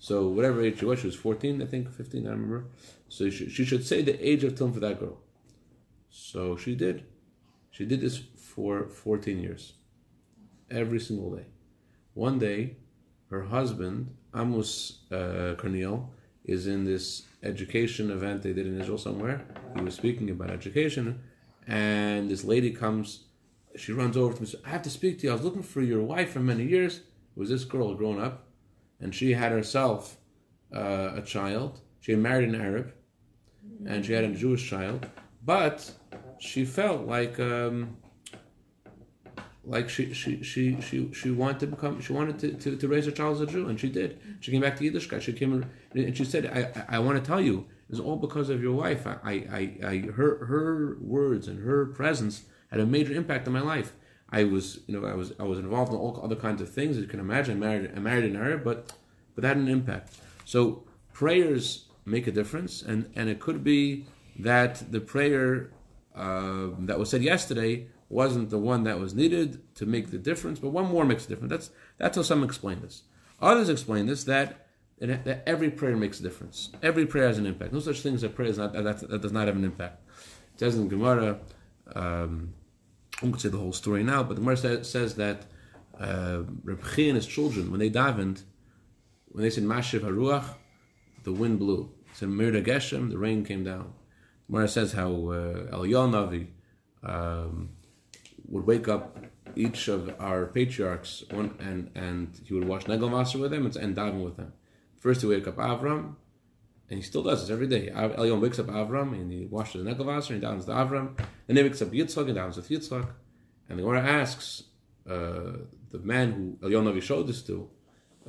So 0.00 0.28
whatever 0.28 0.62
age 0.62 0.78
she 0.78 0.86
was, 0.86 1.00
she 1.00 1.06
was 1.06 1.14
14, 1.14 1.62
I 1.62 1.66
think, 1.66 1.92
15, 1.92 2.26
I 2.26 2.30
remember. 2.30 2.64
So 3.08 3.28
she, 3.28 3.50
she 3.50 3.66
should 3.66 3.86
say 3.86 4.00
the 4.00 4.18
age 4.26 4.42
of 4.44 4.54
Tehillim 4.54 4.74
for 4.74 4.80
that 4.80 4.98
girl. 4.98 5.18
So 6.10 6.56
she 6.56 6.74
did. 6.74 7.04
She 7.70 7.84
did 7.84 8.00
this 8.00 8.18
for 8.34 8.88
14 8.88 9.38
years. 9.38 9.74
Every 10.70 11.00
single 11.00 11.36
day. 11.36 11.44
One 12.14 12.38
day, 12.38 12.76
her 13.28 13.42
husband, 13.42 14.16
Amos 14.34 15.00
uh, 15.12 15.54
Cornel, 15.58 16.10
is 16.46 16.66
in 16.66 16.84
this 16.84 17.26
education 17.42 18.10
event 18.10 18.42
they 18.42 18.54
did 18.54 18.66
in 18.66 18.80
Israel 18.80 18.98
somewhere. 18.98 19.44
He 19.76 19.82
was 19.82 19.94
speaking 19.94 20.30
about 20.30 20.50
education, 20.50 21.20
and 21.66 22.30
this 22.30 22.42
lady 22.42 22.70
comes. 22.70 23.24
She 23.76 23.92
runs 23.92 24.16
over 24.16 24.34
to 24.34 24.42
me. 24.42 24.48
I 24.64 24.70
have 24.70 24.82
to 24.82 24.90
speak 24.90 25.18
to 25.18 25.26
you. 25.26 25.30
I 25.30 25.34
was 25.34 25.44
looking 25.44 25.62
for 25.62 25.82
your 25.82 26.02
wife 26.02 26.32
for 26.32 26.40
many 26.40 26.64
years. 26.64 26.96
It 26.96 27.36
was 27.36 27.50
this 27.50 27.64
girl 27.64 27.94
grown 27.94 28.18
up, 28.20 28.46
and 29.00 29.14
she 29.14 29.32
had 29.32 29.52
herself 29.52 30.18
uh, 30.74 31.12
a 31.16 31.22
child. 31.22 31.80
She 32.00 32.14
married 32.14 32.48
an 32.48 32.60
Arab, 32.60 32.92
and 33.86 34.04
she 34.04 34.12
had 34.12 34.24
a 34.24 34.34
Jewish 34.34 34.68
child. 34.68 35.06
But 35.44 35.90
she 36.38 36.64
felt 36.64 37.06
like 37.06 37.38
um, 37.40 37.96
like 39.64 39.88
she 39.88 40.12
she 40.12 40.42
she 40.42 40.80
she 40.80 41.12
she 41.12 41.30
wanted 41.30 41.60
to 41.60 41.66
become 41.68 42.00
she 42.00 42.12
wanted 42.12 42.38
to, 42.38 42.52
to, 42.54 42.76
to 42.76 42.88
raise 42.88 43.06
her 43.06 43.12
child 43.12 43.36
as 43.36 43.40
a 43.42 43.46
Jew 43.46 43.68
and 43.68 43.78
she 43.78 43.88
did. 43.88 44.18
She 44.40 44.50
came 44.50 44.60
back 44.60 44.76
to 44.78 44.84
Yiddishkeit. 44.84 45.20
She 45.20 45.32
came 45.32 45.64
and 45.94 46.16
she 46.16 46.24
said, 46.24 46.46
I, 46.46 46.80
I, 46.80 46.96
I 46.96 46.98
want 46.98 47.22
to 47.22 47.26
tell 47.26 47.40
you, 47.40 47.66
it's 47.88 48.00
all 48.00 48.16
because 48.16 48.48
of 48.48 48.62
your 48.62 48.74
wife. 48.74 49.06
I, 49.06 49.14
I, 49.24 49.86
I 49.86 49.96
her 50.14 50.44
her 50.46 50.96
words 51.00 51.46
and 51.46 51.64
her 51.64 51.86
presence 51.86 52.44
had 52.70 52.80
a 52.80 52.86
major 52.86 53.12
impact 53.12 53.46
on 53.46 53.52
my 53.52 53.60
life. 53.60 53.92
I 54.32 54.44
was 54.44 54.80
you 54.86 54.98
know 54.98 55.06
I 55.06 55.14
was 55.14 55.32
I 55.38 55.44
was 55.44 55.58
involved 55.58 55.92
in 55.92 55.98
all 55.98 56.20
other 56.22 56.36
kinds 56.36 56.60
of 56.62 56.70
things 56.70 56.96
as 56.96 57.02
you 57.02 57.08
can 57.08 57.20
imagine. 57.20 57.56
I 57.56 57.66
married 57.66 57.92
I 57.96 57.98
married 58.00 58.24
an 58.24 58.36
Arab, 58.36 58.64
but 58.64 58.92
but 59.34 59.42
that 59.42 59.48
had 59.48 59.56
an 59.56 59.68
impact. 59.68 60.16
So 60.44 60.84
prayers 61.12 61.86
make 62.04 62.26
a 62.26 62.32
difference, 62.32 62.82
and 62.82 63.10
and 63.14 63.28
it 63.28 63.40
could 63.40 63.62
be 63.64 64.06
that 64.38 64.90
the 64.90 65.00
prayer 65.00 65.70
uh, 66.14 66.68
that 66.80 66.98
was 66.98 67.10
said 67.10 67.22
yesterday 67.22 67.86
wasn't 68.08 68.50
the 68.50 68.58
one 68.58 68.82
that 68.84 68.98
was 68.98 69.14
needed 69.14 69.62
to 69.76 69.86
make 69.86 70.10
the 70.10 70.18
difference, 70.18 70.58
but 70.58 70.70
one 70.70 70.86
more 70.86 71.04
makes 71.04 71.26
a 71.26 71.28
difference. 71.28 71.50
That's 71.50 71.70
that's 71.98 72.16
how 72.16 72.22
some 72.22 72.42
explain 72.42 72.80
this. 72.80 73.02
Others 73.40 73.68
explain 73.68 74.06
this 74.06 74.24
that, 74.24 74.66
that 74.98 75.42
every 75.46 75.70
prayer 75.70 75.96
makes 75.96 76.20
a 76.20 76.22
difference. 76.22 76.70
Every 76.82 77.06
prayer 77.06 77.26
has 77.26 77.38
an 77.38 77.46
impact. 77.46 77.72
No 77.72 77.80
such 77.80 78.00
thing 78.00 78.14
as 78.14 78.22
a 78.22 78.28
prayer 78.28 78.52
not, 78.52 78.74
that, 78.74 79.08
that, 79.08 79.22
does 79.22 79.32
not 79.32 79.46
have 79.46 79.56
an 79.56 79.64
impact. 79.64 80.02
It 80.54 80.60
says 80.60 80.76
in 80.76 80.88
Gemara, 80.88 81.38
um, 81.94 82.52
won't 83.22 83.40
say 83.40 83.48
the 83.48 83.58
whole 83.58 83.72
story 83.72 84.02
now, 84.02 84.22
but 84.22 84.34
the 84.36 84.40
Gemara 84.40 84.56
says, 84.56 84.90
says 84.90 85.14
that 85.16 85.46
uh, 85.98 86.42
Reb 86.64 86.82
and 86.98 87.16
his 87.16 87.26
children, 87.26 87.70
when 87.70 87.80
they 87.80 87.90
davened, 87.90 88.42
when 89.28 89.42
they 89.42 89.50
said 89.50 89.64
Mashiv 89.64 90.00
Haruach, 90.00 90.54
the 91.24 91.32
wind 91.32 91.58
blew. 91.58 91.92
It 92.10 92.16
said 92.16 92.30
Morid 92.30 92.64
HaGeshem, 92.64 93.10
the 93.10 93.18
rain 93.18 93.44
came 93.44 93.64
down. 93.64 93.92
The 94.46 94.52
Gemara 94.52 94.68
says 94.68 94.92
how 94.92 95.10
uh, 95.10 95.68
El 95.72 95.84
Navi, 95.84 96.48
um, 97.02 97.70
would 98.48 98.66
wake 98.66 98.88
up 98.88 99.18
each 99.56 99.88
of 99.88 100.14
our 100.18 100.46
patriarchs 100.46 101.24
one 101.30 101.54
and 101.58 101.90
and 101.94 102.40
he 102.44 102.54
would 102.54 102.66
watch 102.66 102.86
wash 102.86 102.98
Negelwasser 102.98 103.40
with 103.40 103.50
them 103.50 103.66
and, 103.66 103.76
and 103.76 103.96
daven 103.96 104.24
with 104.24 104.36
them. 104.36 104.52
First 104.98 105.22
he 105.22 105.26
wake 105.26 105.46
up 105.46 105.56
Avram, 105.56 106.16
and 106.90 106.98
he 106.98 107.02
still 107.02 107.22
does 107.22 107.40
this 107.40 107.50
every 107.50 107.68
day. 107.68 107.90
Elyon 107.94 108.40
wakes 108.40 108.58
up 108.58 108.66
Avram 108.66 109.12
and 109.12 109.30
he 109.32 109.46
washes 109.46 109.84
the 109.84 109.90
Negelwasser 109.90 110.30
and 110.30 110.42
davens 110.42 110.66
the 110.66 110.72
Avram. 110.72 111.16
And 111.48 111.56
he 111.56 111.62
wakes 111.62 111.80
up 111.80 111.92
Yitzchak 111.92 112.28
and 112.28 112.36
davens 112.36 112.56
with 112.56 112.68
Yitzchak. 112.68 113.08
And 113.68 113.78
the 113.78 113.82
Gemara 113.84 114.02
asks 114.02 114.64
uh, 115.08 115.58
the 115.90 115.98
man 116.00 116.58
who 116.60 116.68
Elyon 116.68 117.00
showed 117.00 117.28
this 117.28 117.42
to 117.42 117.70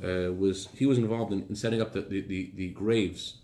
uh, 0.02 0.32
was 0.32 0.68
he 0.74 0.86
was 0.86 0.98
involved 0.98 1.32
in, 1.32 1.44
in 1.48 1.56
setting 1.56 1.82
up 1.82 1.92
the, 1.92 2.02
the, 2.02 2.20
the, 2.20 2.52
the 2.54 2.68
graves 2.68 3.38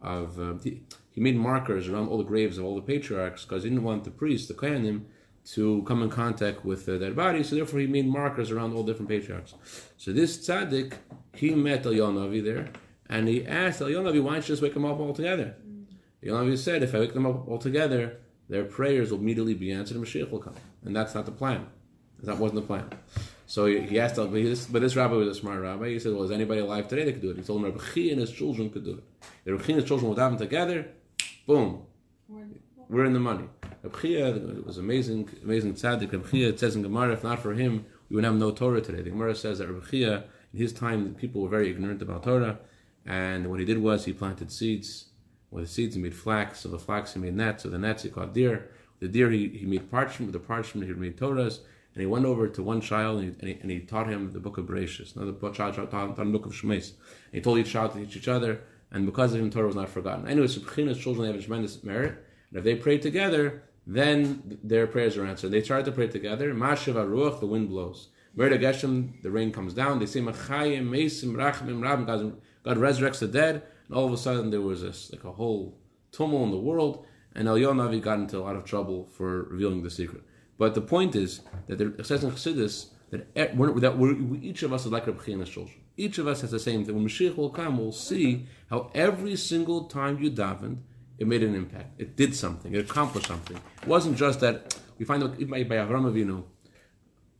of 0.00 0.40
uh, 0.40 0.54
he, 0.64 0.82
he 1.10 1.20
made 1.20 1.36
markers 1.36 1.88
around 1.88 2.08
all 2.08 2.18
the 2.18 2.24
graves 2.24 2.56
of 2.56 2.64
all 2.64 2.74
the 2.74 2.82
patriarchs 2.82 3.44
because 3.44 3.64
he 3.64 3.68
didn't 3.68 3.84
want 3.84 4.04
the 4.04 4.10
priests, 4.10 4.48
the 4.48 4.54
kohanim, 4.54 5.02
to 5.44 5.82
come 5.82 6.02
in 6.02 6.08
contact 6.08 6.64
with 6.64 6.88
uh, 6.88 6.98
their 6.98 7.12
body, 7.12 7.42
so 7.42 7.56
therefore 7.56 7.80
he 7.80 7.86
made 7.86 8.06
markers 8.06 8.50
around 8.50 8.72
all 8.72 8.84
different 8.84 9.08
patriarchs. 9.08 9.54
So 9.96 10.12
this 10.12 10.38
tzaddik, 10.38 10.94
he 11.34 11.50
met 11.54 11.84
El 11.84 11.92
Yonavi 11.92 12.42
there, 12.44 12.68
and 13.12 13.28
he 13.28 13.46
asked 13.46 13.82
El 13.82 13.88
Yonavi, 13.88 14.22
why 14.22 14.32
don't 14.32 14.48
you 14.48 14.52
just 14.54 14.62
wake 14.62 14.72
them 14.72 14.86
up 14.86 14.98
all 14.98 15.12
together? 15.12 15.54
Mm. 15.68 15.84
El 16.26 16.34
Yonavi 16.34 16.56
said, 16.56 16.82
if 16.82 16.94
I 16.94 17.00
wake 17.00 17.12
them 17.12 17.26
up 17.26 17.46
all 17.46 17.58
together, 17.58 18.16
their 18.48 18.64
prayers 18.64 19.10
will 19.10 19.18
immediately 19.18 19.52
be 19.52 19.70
answered 19.70 19.98
and 19.98 20.06
Mashiach 20.06 20.30
will 20.30 20.38
come. 20.38 20.54
And 20.86 20.96
that's 20.96 21.14
not 21.14 21.26
the 21.26 21.32
plan. 21.32 21.66
That 22.22 22.38
wasn't 22.38 22.62
the 22.62 22.66
plan. 22.66 22.88
So 23.46 23.66
he, 23.66 24.00
asked, 24.00 24.16
but 24.16 24.32
this, 24.32 24.64
but 24.64 24.80
this 24.80 24.96
rabbi 24.96 25.14
was 25.14 25.28
a 25.28 25.34
smart 25.34 25.60
rabbi. 25.60 25.90
He 25.90 25.98
said, 25.98 26.14
well, 26.14 26.22
is 26.22 26.30
anybody 26.30 26.60
alive 26.60 26.88
today 26.88 27.04
that 27.04 27.12
could 27.12 27.20
do 27.20 27.30
it? 27.32 27.36
He 27.36 27.42
told 27.42 27.58
him 27.58 27.66
Rabbi 27.66 27.84
Chiya 27.84 28.12
and 28.12 28.20
his 28.22 28.32
children 28.32 28.70
could 28.70 28.84
do 28.84 28.92
it. 28.92 29.04
If 29.44 29.52
Rabbi 29.52 29.62
Chiya 29.62 29.68
and 29.68 29.80
his 29.80 29.88
children 29.88 30.08
would 30.08 30.18
have 30.18 30.30
them 30.30 30.38
together, 30.38 30.88
boom, 31.46 31.82
we're 32.88 33.04
in 33.04 33.12
the 33.12 33.20
money. 33.20 33.48
Reb 33.82 34.00
Chia 34.00 34.32
was 34.64 34.78
amazing, 34.78 35.28
amazing 35.42 35.74
tzaddik. 35.74 36.12
Reb 36.12 36.30
Chia, 36.30 36.48
it 36.48 36.60
says 36.60 36.76
in 36.76 36.82
Gemara, 36.82 37.12
if 37.12 37.24
not 37.24 37.40
for 37.40 37.52
him, 37.52 37.84
we 38.08 38.16
would 38.16 38.24
have 38.24 38.36
no 38.36 38.52
Torah 38.52 38.80
today. 38.80 39.02
The 39.02 39.10
Gemara 39.10 39.34
says 39.34 39.58
that 39.58 39.68
Reb 39.68 39.86
Chia, 39.90 40.24
in 40.54 40.58
his 40.58 40.72
time, 40.72 41.14
people 41.14 41.42
were 41.42 41.48
very 41.48 41.68
ignorant 41.68 42.00
about 42.00 42.22
Torah, 42.22 42.58
and 43.06 43.48
what 43.48 43.58
he 43.58 43.64
did 43.64 43.78
was 43.78 44.04
he 44.04 44.12
planted 44.12 44.52
seeds. 44.52 45.06
With 45.50 45.64
the 45.64 45.70
seeds, 45.70 45.94
he 45.94 46.00
made 46.00 46.14
flax. 46.14 46.60
So 46.60 46.68
the 46.68 46.78
flax, 46.78 47.14
he 47.14 47.20
made 47.20 47.34
nets. 47.34 47.62
So 47.62 47.68
the 47.68 47.78
nets, 47.78 48.04
he 48.04 48.08
caught 48.08 48.32
deer. 48.32 48.70
The 49.00 49.08
deer, 49.08 49.30
he, 49.30 49.48
he 49.48 49.66
made 49.66 49.90
parchment. 49.90 50.32
With 50.32 50.40
the 50.40 50.46
parchment, 50.46 50.86
he 50.86 50.94
made 50.94 51.18
Torahs. 51.18 51.60
And 51.94 52.00
he 52.00 52.06
went 52.06 52.24
over 52.24 52.48
to 52.48 52.62
one 52.62 52.80
child 52.80 53.20
and 53.20 53.34
he, 53.34 53.40
and 53.40 53.48
he, 53.48 53.60
and 53.60 53.70
he 53.70 53.80
taught 53.80 54.08
him 54.08 54.30
the 54.32 54.40
book 54.40 54.56
of 54.56 54.64
Bereshit. 54.64 55.14
Another 55.14 55.32
child 55.52 55.74
taught, 55.74 55.90
taught 55.90 56.08
him 56.08 56.32
the 56.32 56.38
book 56.38 56.46
of 56.46 56.52
Shemos. 56.52 56.92
And 56.92 57.34
he 57.34 57.40
told 57.40 57.58
each 57.58 57.70
child 57.70 57.92
to 57.92 57.98
teach 57.98 58.16
each 58.16 58.28
other, 58.28 58.60
and 58.90 59.04
because 59.04 59.34
of 59.34 59.40
him, 59.40 59.50
Torah 59.50 59.66
was 59.66 59.76
not 59.76 59.88
forgotten. 59.88 60.26
Anyways, 60.26 60.56
Reb 60.58 60.66
Chiya's 60.68 60.98
children 60.98 61.26
have 61.26 61.36
a 61.36 61.42
tremendous 61.42 61.82
merit. 61.82 62.24
And 62.50 62.58
if 62.58 62.64
they 62.64 62.76
pray 62.76 62.98
together, 62.98 63.62
then 63.86 64.58
their 64.62 64.86
prayers 64.86 65.16
are 65.16 65.26
answered. 65.26 65.50
They 65.50 65.62
started 65.62 65.86
to 65.86 65.92
pray 65.92 66.08
together. 66.08 66.54
Mashiv 66.54 66.94
Haruach, 66.94 67.40
the 67.40 67.46
wind 67.46 67.68
blows. 67.68 68.08
Morid 68.34 68.58
HaGeshem, 68.58 69.22
the 69.22 69.30
rain 69.30 69.52
comes 69.52 69.74
down. 69.74 69.98
They 69.98 70.06
say 70.06 70.20
Machayim, 70.20 70.88
Mesim, 70.88 71.34
Rachmim, 71.34 71.80
Rabim. 71.80 72.36
God, 72.64 72.76
resurrects 72.78 73.18
the 73.18 73.28
dead, 73.28 73.62
and 73.88 73.96
all 73.96 74.06
of 74.06 74.12
a 74.12 74.16
sudden 74.16 74.50
there 74.50 74.60
was 74.60 74.82
this 74.82 75.10
like 75.12 75.24
a 75.24 75.32
whole 75.32 75.78
tumult 76.12 76.44
in 76.44 76.50
the 76.50 76.58
world, 76.58 77.04
and 77.34 77.48
El 77.48 77.56
Navi 77.56 78.00
got 78.00 78.18
into 78.18 78.38
a 78.38 78.40
lot 78.40 78.56
of 78.56 78.64
trouble 78.64 79.08
for 79.16 79.44
revealing 79.44 79.82
the 79.82 79.90
secret. 79.90 80.22
But 80.58 80.74
the 80.74 80.80
point 80.80 81.16
is 81.16 81.40
that 81.66 81.80
it 81.80 82.06
says 82.06 82.22
in 82.22 82.30
Chassidus 82.30 82.90
that, 83.10 83.56
we're, 83.56 83.78
that 83.80 83.98
we're, 83.98 84.14
we, 84.14 84.38
each 84.38 84.62
of 84.62 84.72
us 84.72 84.86
is 84.86 84.92
like 84.92 85.06
Reb 85.06 85.20
Chiya's 85.20 85.48
children. 85.48 85.76
Each 85.96 86.18
of 86.18 86.26
us 86.26 86.40
has 86.40 86.50
the 86.50 86.60
same 86.60 86.84
thing. 86.84 86.94
When 86.94 87.04
Mashiach 87.04 87.36
will 87.36 87.50
come, 87.50 87.78
we'll 87.78 87.92
see 87.92 88.46
how 88.70 88.90
every 88.94 89.36
single 89.36 89.84
time 89.84 90.22
you 90.22 90.30
davened, 90.30 90.78
it 91.18 91.26
made 91.26 91.42
an 91.42 91.54
impact. 91.54 92.00
It 92.00 92.16
did 92.16 92.34
something. 92.34 92.74
It 92.74 92.90
accomplished 92.90 93.26
something. 93.26 93.56
It 93.56 93.88
wasn't 93.88 94.16
just 94.16 94.40
that 94.40 94.78
we 94.98 95.04
find 95.04 95.22
out 95.22 95.38
by 95.50 95.64
by 95.64 95.76
Avram 95.76 96.10
Avinu 96.10 96.44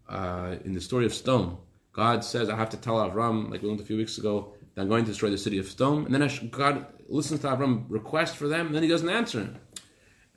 uh, 0.08 0.56
in 0.64 0.72
the 0.72 0.80
story 0.80 1.06
of 1.06 1.14
Sodom. 1.14 1.58
God 1.92 2.22
says, 2.24 2.48
"I 2.48 2.56
have 2.56 2.70
to 2.70 2.76
tell 2.76 2.96
Avram, 2.96 3.50
like 3.50 3.62
we 3.62 3.68
learned 3.68 3.80
a 3.80 3.84
few 3.84 3.96
weeks 3.96 4.18
ago, 4.18 4.52
that 4.74 4.82
I'm 4.82 4.88
going 4.88 5.04
to 5.04 5.10
destroy 5.10 5.30
the 5.30 5.38
city 5.38 5.58
of 5.58 5.68
Sodom." 5.68 6.06
And 6.06 6.14
then 6.14 6.48
God 6.50 6.86
listens 7.08 7.40
to 7.40 7.48
Avram 7.48 7.84
request 7.88 8.36
for 8.36 8.48
them, 8.48 8.66
and 8.66 8.74
then 8.74 8.82
He 8.82 8.88
doesn't 8.88 9.08
answer 9.08 9.40
him. 9.40 9.58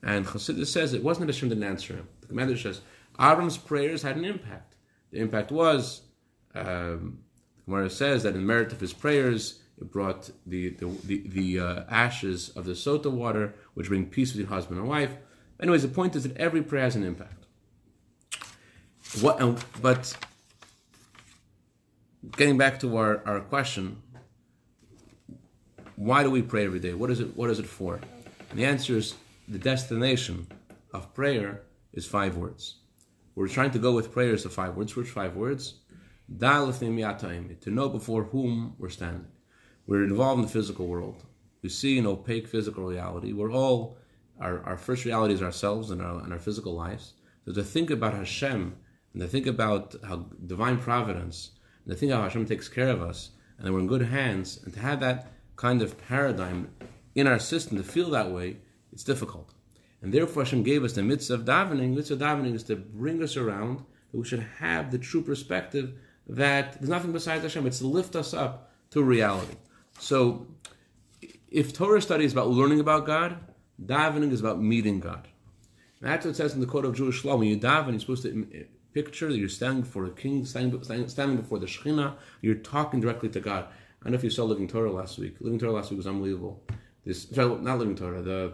And 0.03 0.25
Chassidus 0.25 0.67
says 0.67 0.93
it 0.93 1.03
wasn't 1.03 1.27
that 1.27 1.33
Hashem 1.33 1.49
didn't 1.49 1.63
answer 1.63 1.95
him. 1.95 2.07
The 2.21 2.27
commander 2.27 2.57
says 2.57 2.81
Avram's 3.19 3.57
prayers 3.57 4.03
had 4.03 4.17
an 4.17 4.25
impact. 4.25 4.75
The 5.11 5.19
impact 5.19 5.51
was, 5.51 6.01
um, 6.53 7.19
the 7.55 7.63
Gemara 7.65 7.89
says 7.89 8.23
that 8.23 8.35
in 8.35 8.45
merit 8.45 8.71
of 8.71 8.79
his 8.79 8.93
prayers, 8.93 9.61
it 9.79 9.91
brought 9.91 10.29
the 10.45 10.69
the, 10.69 10.85
the, 11.03 11.23
the 11.27 11.59
uh, 11.59 11.83
ashes 11.89 12.49
of 12.49 12.65
the 12.65 12.73
sota 12.73 13.11
water, 13.11 13.55
which 13.73 13.87
bring 13.87 14.05
peace 14.05 14.31
between 14.31 14.47
husband 14.47 14.79
and 14.79 14.87
wife. 14.87 15.17
Anyways, 15.59 15.81
the 15.81 15.87
point 15.87 16.15
is 16.15 16.23
that 16.23 16.37
every 16.37 16.61
prayer 16.61 16.83
has 16.83 16.95
an 16.95 17.03
impact. 17.03 17.45
What? 19.21 19.63
But 19.81 20.15
getting 22.37 22.57
back 22.57 22.79
to 22.81 22.97
our, 22.97 23.21
our 23.25 23.39
question, 23.39 24.01
why 25.95 26.23
do 26.23 26.29
we 26.29 26.41
pray 26.41 26.65
every 26.65 26.79
day? 26.79 26.93
What 26.93 27.10
is 27.10 27.19
it? 27.19 27.36
What 27.36 27.49
is 27.49 27.60
it 27.60 27.67
for? 27.67 27.99
And 28.49 28.60
the 28.60 28.65
answer 28.65 28.97
is 28.97 29.15
the 29.47 29.60
destination 29.60 30.47
of 30.93 31.13
prayer 31.13 31.62
is 31.93 32.05
five 32.05 32.38
words. 32.38 32.75
We're 33.36 33.47
trying 33.47 33.71
to 33.71 33.79
go 33.79 33.93
with 33.93 34.12
prayers 34.12 34.45
of 34.45 34.53
five 34.53 34.75
words. 34.75 34.95
Which 34.95 35.10
five 35.10 35.36
words? 35.36 35.75
To 36.39 37.71
know 37.71 37.89
before 37.89 38.23
whom 38.23 38.75
we're 38.77 38.89
standing. 38.89 39.27
We're 39.88 40.03
involved 40.03 40.39
in 40.39 40.45
the 40.45 40.51
physical 40.51 40.88
world. 40.88 41.23
We 41.62 41.69
see 41.69 41.99
an 41.99 42.08
opaque 42.08 42.47
physical 42.47 42.86
reality. 42.86 43.34
We're 43.34 43.51
all 43.51 43.97
our, 44.39 44.63
our 44.63 44.77
first 44.77 45.05
reality 45.05 45.34
is 45.34 45.41
ourselves 45.41 45.91
and 45.91 46.01
our, 46.01 46.21
and 46.23 46.34
our 46.34 46.39
physical 46.39 46.73
lives. 46.73 47.13
So 47.45 47.53
to 47.53 47.63
think 47.63 47.89
about 47.89 48.13
Hashem 48.13 48.75
and 49.13 49.21
to 49.21 49.27
think 49.27 49.47
about 49.47 49.95
how 50.05 50.25
divine 50.45 50.77
providence 50.77 51.51
and 51.86 51.93
to 51.93 51.97
think 51.97 52.12
how 52.12 52.23
Hashem 52.23 52.45
takes 52.45 52.67
care 52.67 52.89
of 52.89 53.01
us 53.01 53.29
and 53.58 53.65
that 53.65 53.71
we're 53.71 53.79
in 53.79 53.88
good 53.88 54.01
hands 54.01 54.60
and 54.63 54.73
to 54.73 54.79
have 54.79 54.99
that 55.01 55.31
kind 55.55 55.81
of 55.81 55.97
paradigm 56.07 56.69
in 57.13 57.27
our 57.27 57.39
system 57.39 57.77
to 57.77 57.83
feel 57.83 58.09
that 58.11 58.31
way, 58.31 58.57
it's 58.91 59.03
difficult. 59.03 59.53
And 60.01 60.13
therefore 60.13 60.43
Hashem 60.43 60.63
gave 60.63 60.83
us 60.83 60.93
the 60.93 61.03
mitzvah 61.03 61.35
of 61.35 61.45
davening. 61.45 61.95
Mitzvah 61.95 62.15
of 62.15 62.19
davening 62.19 62.53
is 62.53 62.63
to 62.63 62.75
bring 62.75 63.23
us 63.23 63.37
around 63.37 63.77
that 64.11 64.17
we 64.17 64.25
should 64.25 64.45
have 64.59 64.91
the 64.91 64.97
true 64.97 65.21
perspective 65.21 65.93
that 66.27 66.73
there's 66.73 66.89
nothing 66.89 67.11
besides 67.11 67.43
Hashem. 67.43 67.65
It's 67.65 67.79
to 67.79 67.87
lift 67.87 68.15
us 68.15 68.33
up 68.33 68.71
to 68.91 69.03
reality. 69.03 69.55
So 69.99 70.47
if 71.49 71.73
Torah 71.73 72.01
study 72.01 72.25
is 72.25 72.33
about 72.33 72.49
learning 72.49 72.79
about 72.79 73.05
God, 73.05 73.37
davening 73.83 74.31
is 74.31 74.41
about 74.41 74.61
meeting 74.61 74.99
God. 74.99 75.27
And 76.01 76.11
that's 76.11 76.25
what 76.25 76.31
it 76.31 76.37
says 76.37 76.53
in 76.53 76.59
the 76.59 76.67
code 76.67 76.85
of 76.85 76.95
Jewish 76.95 77.23
law. 77.23 77.35
When 77.35 77.47
you 77.47 77.57
daven, 77.57 77.91
you're 77.91 77.99
supposed 77.99 78.23
to 78.23 78.47
eh, 78.53 78.63
picture 78.93 79.29
that 79.29 79.37
you're 79.37 79.49
standing 79.49 79.81
before 79.81 80.05
a 80.05 80.11
king, 80.11 80.45
standing, 80.45 80.83
standing, 80.83 81.07
standing 81.07 81.37
before 81.37 81.59
the 81.59 81.65
Shekhinah. 81.65 82.15
You're 82.41 82.55
talking 82.55 82.99
directly 82.99 83.29
to 83.29 83.39
God. 83.39 83.67
I 84.05 84.09
don't 84.09 84.13
know 84.13 84.17
if 84.19 84.23
you 84.23 84.29
saw 84.29 84.43
Living 84.43 84.67
Torah 84.67 84.91
last 84.91 85.17
week. 85.17 85.37
Living 85.39 85.57
Torah 85.57 85.71
last 85.71 85.89
week 85.89 85.97
was 85.97 86.05
unbelievable. 86.05 86.61
This, 87.03 87.23
sorry, 87.23 87.59
not 87.61 87.79
Living 87.79 87.95
Torah. 87.95 88.21
The 88.21 88.53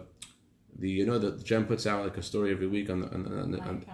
the 0.78 0.88
you 0.88 1.04
know 1.04 1.18
the 1.18 1.32
JEM 1.44 1.66
puts 1.66 1.86
out 1.86 2.04
like 2.04 2.16
a 2.16 2.22
story 2.22 2.52
every 2.52 2.66
week 2.66 2.88
on 2.88 3.00
the 3.00 3.08
on, 3.12 3.26
on, 3.26 3.38
on 3.38 3.54
encounter. 3.54 3.86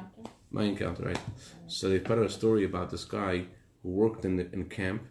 my 0.52 0.62
encounter, 0.62 1.02
right? 1.02 1.18
So 1.66 1.88
they 1.88 1.98
put 1.98 2.16
out 2.16 2.26
a 2.26 2.30
story 2.30 2.64
about 2.64 2.90
this 2.90 3.04
guy 3.04 3.46
who 3.82 3.88
worked 3.88 4.24
in 4.24 4.36
the, 4.36 4.48
in 4.52 4.68
camp, 4.68 5.02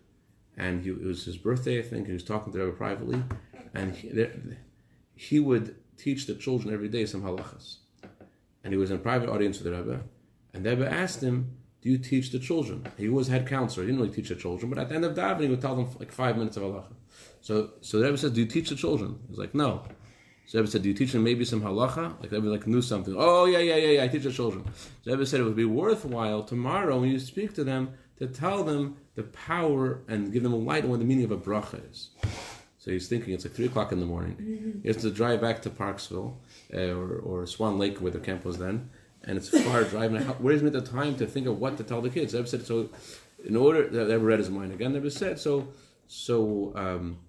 and 0.55 0.85
he, 0.85 0.91
it 0.91 1.03
was 1.03 1.25
his 1.25 1.35
birthday, 1.35 1.79
I 1.79 1.81
think. 1.81 2.03
And 2.03 2.07
he 2.07 2.13
was 2.13 2.23
talking 2.23 2.53
to 2.53 2.59
Rebbe 2.59 2.77
privately, 2.77 3.21
and 3.73 3.93
he, 3.93 4.27
he 5.15 5.41
would 5.41 5.75
teach 5.97 6.27
the 6.27 6.35
children 6.35 6.73
every 6.73 6.87
day 6.87 7.05
some 7.05 7.23
halachas. 7.23 7.79
And 8.63 8.71
he 8.71 8.77
was 8.77 8.89
in 8.89 8.95
a 8.95 8.99
private 8.99 9.27
audience 9.27 9.59
with 9.59 9.69
the 9.69 9.77
Rebbe, 9.77 9.99
and 10.53 10.65
the 10.65 10.69
Rebbe 10.69 10.89
asked 10.89 11.21
him, 11.21 11.57
"Do 11.87 11.93
you 11.93 11.97
teach 11.97 12.31
the 12.31 12.39
children?" 12.39 12.85
He 12.97 13.09
was 13.09 13.27
head 13.27 13.47
counselor. 13.47 13.85
He 13.85 13.91
didn't 13.91 14.01
really 14.01 14.15
teach 14.15 14.29
the 14.29 14.35
children, 14.35 14.69
but 14.69 14.79
at 14.79 14.89
the 14.89 14.95
end 14.95 15.05
of 15.05 15.15
davening, 15.15 15.41
he 15.41 15.47
would 15.47 15.61
tell 15.61 15.75
them 15.75 15.87
like 15.99 16.11
five 16.11 16.37
minutes 16.37 16.57
of 16.57 16.63
halacha. 16.63 16.93
So, 17.41 17.71
so 17.81 17.99
the 17.99 18.05
Rebbe 18.05 18.17
says, 18.17 18.31
"Do 18.31 18.41
you 18.41 18.47
teach 18.47 18.69
the 18.69 18.75
children?" 18.75 19.19
He's 19.29 19.37
like, 19.37 19.55
"No." 19.55 19.83
So 20.47 20.57
the 20.57 20.61
Rebbe 20.61 20.71
said, 20.71 20.81
"Do 20.83 20.89
you 20.89 20.95
teach 20.95 21.11
them 21.13 21.23
maybe 21.23 21.45
some 21.45 21.61
halacha?" 21.61 22.19
Like 22.19 22.29
the 22.29 22.37
Rebbe 22.37 22.49
like 22.49 22.67
knew 22.67 22.81
something. 22.81 23.15
Oh 23.17 23.45
yeah, 23.45 23.59
yeah, 23.59 23.75
yeah, 23.75 23.91
yeah. 23.95 24.03
I 24.03 24.07
teach 24.07 24.23
the 24.23 24.31
children. 24.31 24.63
So 25.01 25.05
the 25.05 25.11
Rebbe 25.11 25.25
said 25.25 25.39
it 25.39 25.43
would 25.43 25.55
be 25.55 25.65
worthwhile 25.65 26.43
tomorrow 26.43 26.99
when 26.99 27.09
you 27.09 27.19
speak 27.19 27.53
to 27.55 27.63
them 27.63 27.83
to 28.19 28.27
tell 28.27 28.63
them 28.63 28.97
the 29.15 29.23
power 29.23 30.01
and 30.07 30.31
give 30.33 30.43
them 30.43 30.53
a 30.53 30.57
light 30.57 30.83
on 30.83 30.89
what 30.89 30.99
the 30.99 31.05
meaning 31.05 31.25
of 31.25 31.31
a 31.31 31.37
bracha 31.37 31.79
is. 31.91 32.09
So 32.77 32.91
he's 32.91 33.09
thinking 33.09 33.33
it's 33.33 33.43
like 33.43 33.53
three 33.53 33.65
o'clock 33.65 33.91
in 33.91 33.99
the 33.99 34.05
morning. 34.05 34.79
He 34.81 34.87
has 34.87 34.97
to 34.97 35.11
drive 35.11 35.41
back 35.41 35.61
to 35.63 35.69
Parksville 35.69 36.35
uh, 36.73 36.95
or, 36.95 37.17
or 37.17 37.45
Swan 37.45 37.77
Lake, 37.77 37.97
where 37.99 38.11
the 38.11 38.19
camp 38.19 38.45
was 38.45 38.57
then, 38.59 38.89
and 39.27 39.37
it's 39.37 39.49
far 39.49 39.83
driving. 39.83 40.21
How- 40.21 40.33
Where 40.33 40.53
is 40.53 40.63
me 40.63 40.69
the 40.69 40.81
time 40.81 41.15
to 41.17 41.27
think 41.27 41.45
of 41.47 41.59
what 41.59 41.77
to 41.77 41.83
tell 41.83 42.01
the 42.01 42.09
kids? 42.09 42.33
I've 42.33 42.49
said 42.49 42.65
so. 42.65 42.89
In 43.45 43.55
order, 43.55 43.87
that 43.87 44.09
ever 44.09 44.25
read 44.25 44.39
his 44.39 44.49
mind 44.49 44.71
again. 44.73 44.93
Never 44.93 45.09
said 45.11 45.37
so. 45.39 45.67
So 46.07 46.71
um, 46.75 47.19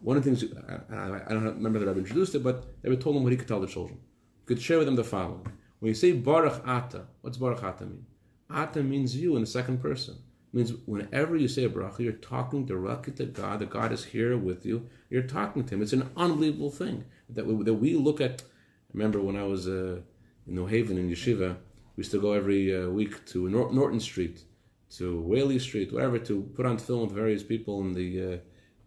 one 0.00 0.16
of 0.16 0.22
the 0.24 0.30
things 0.30 0.52
I, 0.68 0.94
I, 0.94 1.22
I 1.26 1.28
don't 1.30 1.44
remember 1.44 1.78
that 1.80 1.88
I've 1.88 1.98
introduced 1.98 2.34
it, 2.34 2.42
but 2.44 2.66
were 2.84 2.94
told 2.96 3.16
him 3.16 3.22
what 3.24 3.32
he 3.32 3.38
could 3.38 3.48
tell 3.48 3.60
the 3.60 3.66
children. 3.66 3.98
He 4.40 4.46
could 4.46 4.62
share 4.62 4.78
with 4.78 4.86
them 4.86 4.96
the 4.96 5.04
following: 5.04 5.46
When 5.80 5.88
you 5.88 5.94
say 5.94 6.12
Baruch 6.12 6.62
Ata, 6.66 7.06
what's 7.22 7.38
Baruch 7.38 7.64
Ata 7.64 7.86
mean? 7.86 8.06
Ata 8.50 8.82
means 8.82 9.16
you 9.16 9.34
in 9.34 9.40
the 9.40 9.46
second 9.46 9.82
person. 9.82 10.14
It 10.52 10.56
means 10.56 10.72
whenever 10.86 11.34
you 11.36 11.48
say 11.48 11.64
a 11.64 11.68
bracha, 11.68 12.00
you're 12.00 12.12
talking 12.12 12.64
directly 12.64 13.12
to 13.14 13.26
God. 13.26 13.58
The 13.58 13.66
God 13.66 13.90
is 13.92 14.04
here 14.04 14.36
with 14.38 14.64
you. 14.64 14.88
You're 15.10 15.22
talking 15.22 15.64
to 15.64 15.74
Him. 15.74 15.82
It's 15.82 15.92
an 15.92 16.10
unbelievable 16.16 16.70
thing 16.70 17.04
that 17.30 17.46
we, 17.46 17.64
that 17.64 17.74
we 17.74 17.96
look 17.96 18.20
at. 18.20 18.42
Remember 18.92 19.20
when 19.20 19.36
I 19.36 19.42
was 19.42 19.66
uh, 19.66 20.00
in 20.46 20.54
New 20.54 20.66
Haven 20.66 20.98
in 20.98 21.08
yeshiva, 21.10 21.56
we 21.96 22.02
used 22.02 22.12
to 22.12 22.20
go 22.20 22.32
every 22.32 22.76
uh, 22.76 22.88
week 22.88 23.24
to 23.26 23.48
Nor- 23.48 23.72
Norton 23.72 24.00
Street, 24.00 24.44
to 24.90 25.20
Whaley 25.22 25.58
Street, 25.58 25.92
wherever, 25.92 26.18
to 26.18 26.42
put 26.54 26.66
on 26.66 26.76
tefillin 26.76 27.02
with 27.02 27.12
various 27.12 27.42
people 27.42 27.80
in 27.80 27.92
the 27.92 28.34
uh, 28.34 28.38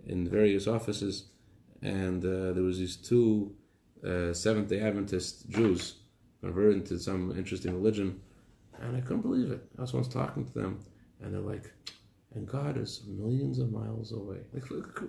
in 0.06 0.28
various 0.30 0.68
offices. 0.68 1.26
And 1.82 2.24
uh, 2.24 2.54
there 2.54 2.64
was 2.64 2.78
these 2.78 2.98
two 2.98 3.56
uh, 4.06 4.34
Seventh 4.34 4.70
Day 4.70 4.80
Adventist 4.80 5.50
Jews 5.50 5.96
converted 6.42 6.86
to 6.88 7.00
some 7.00 7.38
interesting 7.38 7.74
religion, 7.74 8.22
and 8.82 8.96
I 8.96 9.02
couldn't 9.02 9.22
believe 9.22 9.52
it. 9.52 9.62
I 9.78 9.82
was 9.82 9.94
once 9.94 10.08
talking 10.08 10.46
to 10.46 10.54
them, 10.54 10.80
and 11.22 11.34
they're 11.34 11.42
like, 11.42 11.72
"And 12.36 12.48
God 12.48 12.78
is 12.78 13.04
millions 13.08 13.60
of 13.60 13.72
miles 13.72 14.12
away." 14.12 14.40
Like, 14.54 14.64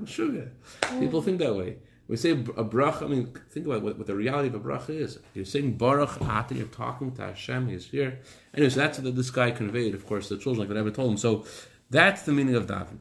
sugar. 0.06 0.52
People 0.98 1.22
think 1.22 1.38
that 1.38 1.54
way. 1.54 1.76
We 2.10 2.16
say 2.16 2.32
a 2.32 2.34
bracha. 2.34 3.04
I 3.04 3.06
mean, 3.06 3.32
think 3.50 3.66
about 3.66 3.82
what, 3.82 3.96
what 3.96 4.08
the 4.08 4.16
reality 4.16 4.48
of 4.48 4.56
a 4.56 4.58
bracha 4.58 4.90
is. 4.90 5.20
You're 5.32 5.44
saying 5.44 5.76
Baruch 5.76 6.20
Ata. 6.20 6.56
You're 6.56 6.66
talking 6.66 7.12
to 7.12 7.22
Hashem. 7.22 7.68
He's 7.68 7.86
here. 7.86 8.18
Anyways, 8.52 8.74
that's 8.74 8.98
what 8.98 9.14
this 9.14 9.30
guy 9.30 9.52
conveyed. 9.52 9.94
Of 9.94 10.06
course, 10.06 10.28
the 10.28 10.36
children 10.36 10.66
like 10.66 10.74
I 10.74 10.78
never 10.78 10.90
told 10.90 11.12
him. 11.12 11.16
So 11.16 11.44
that's 11.88 12.22
the 12.22 12.32
meaning 12.32 12.56
of 12.56 12.66
davening. 12.66 12.98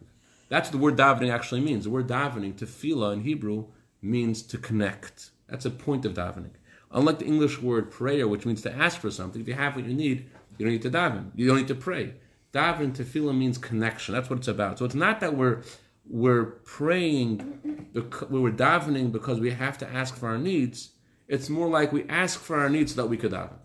That's 0.49 0.67
what 0.67 0.73
the 0.73 0.77
word 0.77 0.95
davening 0.95 1.33
actually 1.33 1.61
means. 1.61 1.85
The 1.85 1.89
word 1.89 2.07
davening, 2.07 2.53
tefillah 2.53 3.13
in 3.13 3.21
Hebrew, 3.21 3.65
means 3.99 4.43
to 4.43 4.59
connect. 4.59 5.31
That's 5.47 5.65
a 5.65 5.71
point 5.71 6.05
of 6.05 6.13
davening. 6.13 6.51
Unlike 6.91 7.19
the 7.19 7.25
English 7.25 7.59
word 7.59 7.89
prayer, 7.89 8.27
which 8.27 8.45
means 8.45 8.61
to 8.61 8.71
ask 8.71 8.99
for 8.99 9.09
something, 9.09 9.41
if 9.41 9.47
you 9.47 9.55
have 9.55 9.75
what 9.75 9.85
you 9.85 9.93
need, 9.95 10.29
you 10.59 10.67
don't 10.67 10.73
need 10.73 10.83
to 10.83 10.91
daven. 10.91 11.31
You 11.33 11.47
don't 11.47 11.57
need 11.57 11.67
to 11.69 11.75
pray. 11.75 12.13
Daven, 12.53 12.95
tefillah 12.95 13.35
means 13.35 13.57
connection. 13.57 14.13
That's 14.13 14.29
what 14.29 14.37
it's 14.37 14.47
about. 14.47 14.77
So 14.77 14.85
it's 14.85 14.93
not 14.93 15.19
that 15.21 15.35
we're 15.35 15.63
we're 16.07 16.45
praying, 16.45 17.87
bec- 17.93 18.29
we're 18.29 18.51
davening 18.51 19.11
because 19.11 19.39
we 19.39 19.51
have 19.51 19.77
to 19.79 19.89
ask 19.89 20.15
for 20.15 20.29
our 20.29 20.37
needs. 20.37 20.91
It's 21.27 21.49
more 21.49 21.67
like 21.67 21.91
we 21.91 22.07
ask 22.09 22.39
for 22.39 22.59
our 22.59 22.69
needs 22.69 22.95
so 22.95 23.01
that 23.01 23.07
we 23.07 23.17
could 23.17 23.31
daven. 23.31 23.59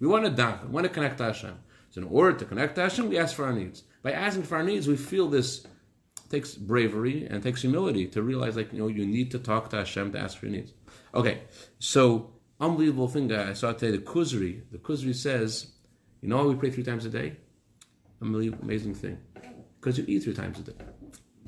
We 0.00 0.06
want 0.06 0.24
to 0.24 0.30
daven, 0.30 0.66
we 0.66 0.70
want 0.70 0.84
to 0.84 0.92
connect 0.92 1.18
to 1.18 1.24
Hashem. 1.24 1.54
So 1.90 2.00
in 2.00 2.08
order 2.08 2.38
to 2.38 2.44
connect 2.44 2.76
to 2.76 2.82
Hashem, 2.82 3.08
we 3.08 3.18
ask 3.18 3.34
for 3.34 3.44
our 3.44 3.52
needs. 3.52 3.82
By 4.02 4.12
asking 4.12 4.44
for 4.44 4.56
our 4.56 4.62
needs, 4.64 4.88
we 4.88 4.96
feel 4.96 5.28
this 5.28 5.66
takes 6.32 6.54
bravery 6.54 7.26
and 7.26 7.42
takes 7.42 7.60
humility 7.60 8.06
to 8.06 8.22
realize 8.22 8.56
like 8.56 8.72
you 8.72 8.78
know 8.78 8.88
you 8.88 9.06
need 9.06 9.30
to 9.30 9.38
talk 9.38 9.68
to 9.70 9.76
Hashem 9.76 10.12
to 10.12 10.18
ask 10.18 10.38
for 10.38 10.46
your 10.46 10.56
needs. 10.56 10.72
Okay, 11.14 11.42
so 11.78 12.30
unbelievable 12.58 13.08
thing 13.08 13.30
I 13.32 13.52
saw 13.52 13.72
today. 13.72 13.96
The 13.96 14.02
Kuzari, 14.02 14.62
the 14.72 14.78
Kuzari 14.78 15.14
says, 15.14 15.72
you 16.22 16.28
know 16.28 16.48
we 16.48 16.54
pray 16.54 16.70
three 16.70 16.84
times 16.84 17.04
a 17.04 17.10
day? 17.10 17.36
Unbelievable, 18.22 18.64
amazing 18.64 18.94
thing, 18.94 19.18
because 19.78 19.98
you 19.98 20.04
eat 20.08 20.22
three 20.22 20.34
times 20.34 20.58
a 20.58 20.62
day. 20.62 20.91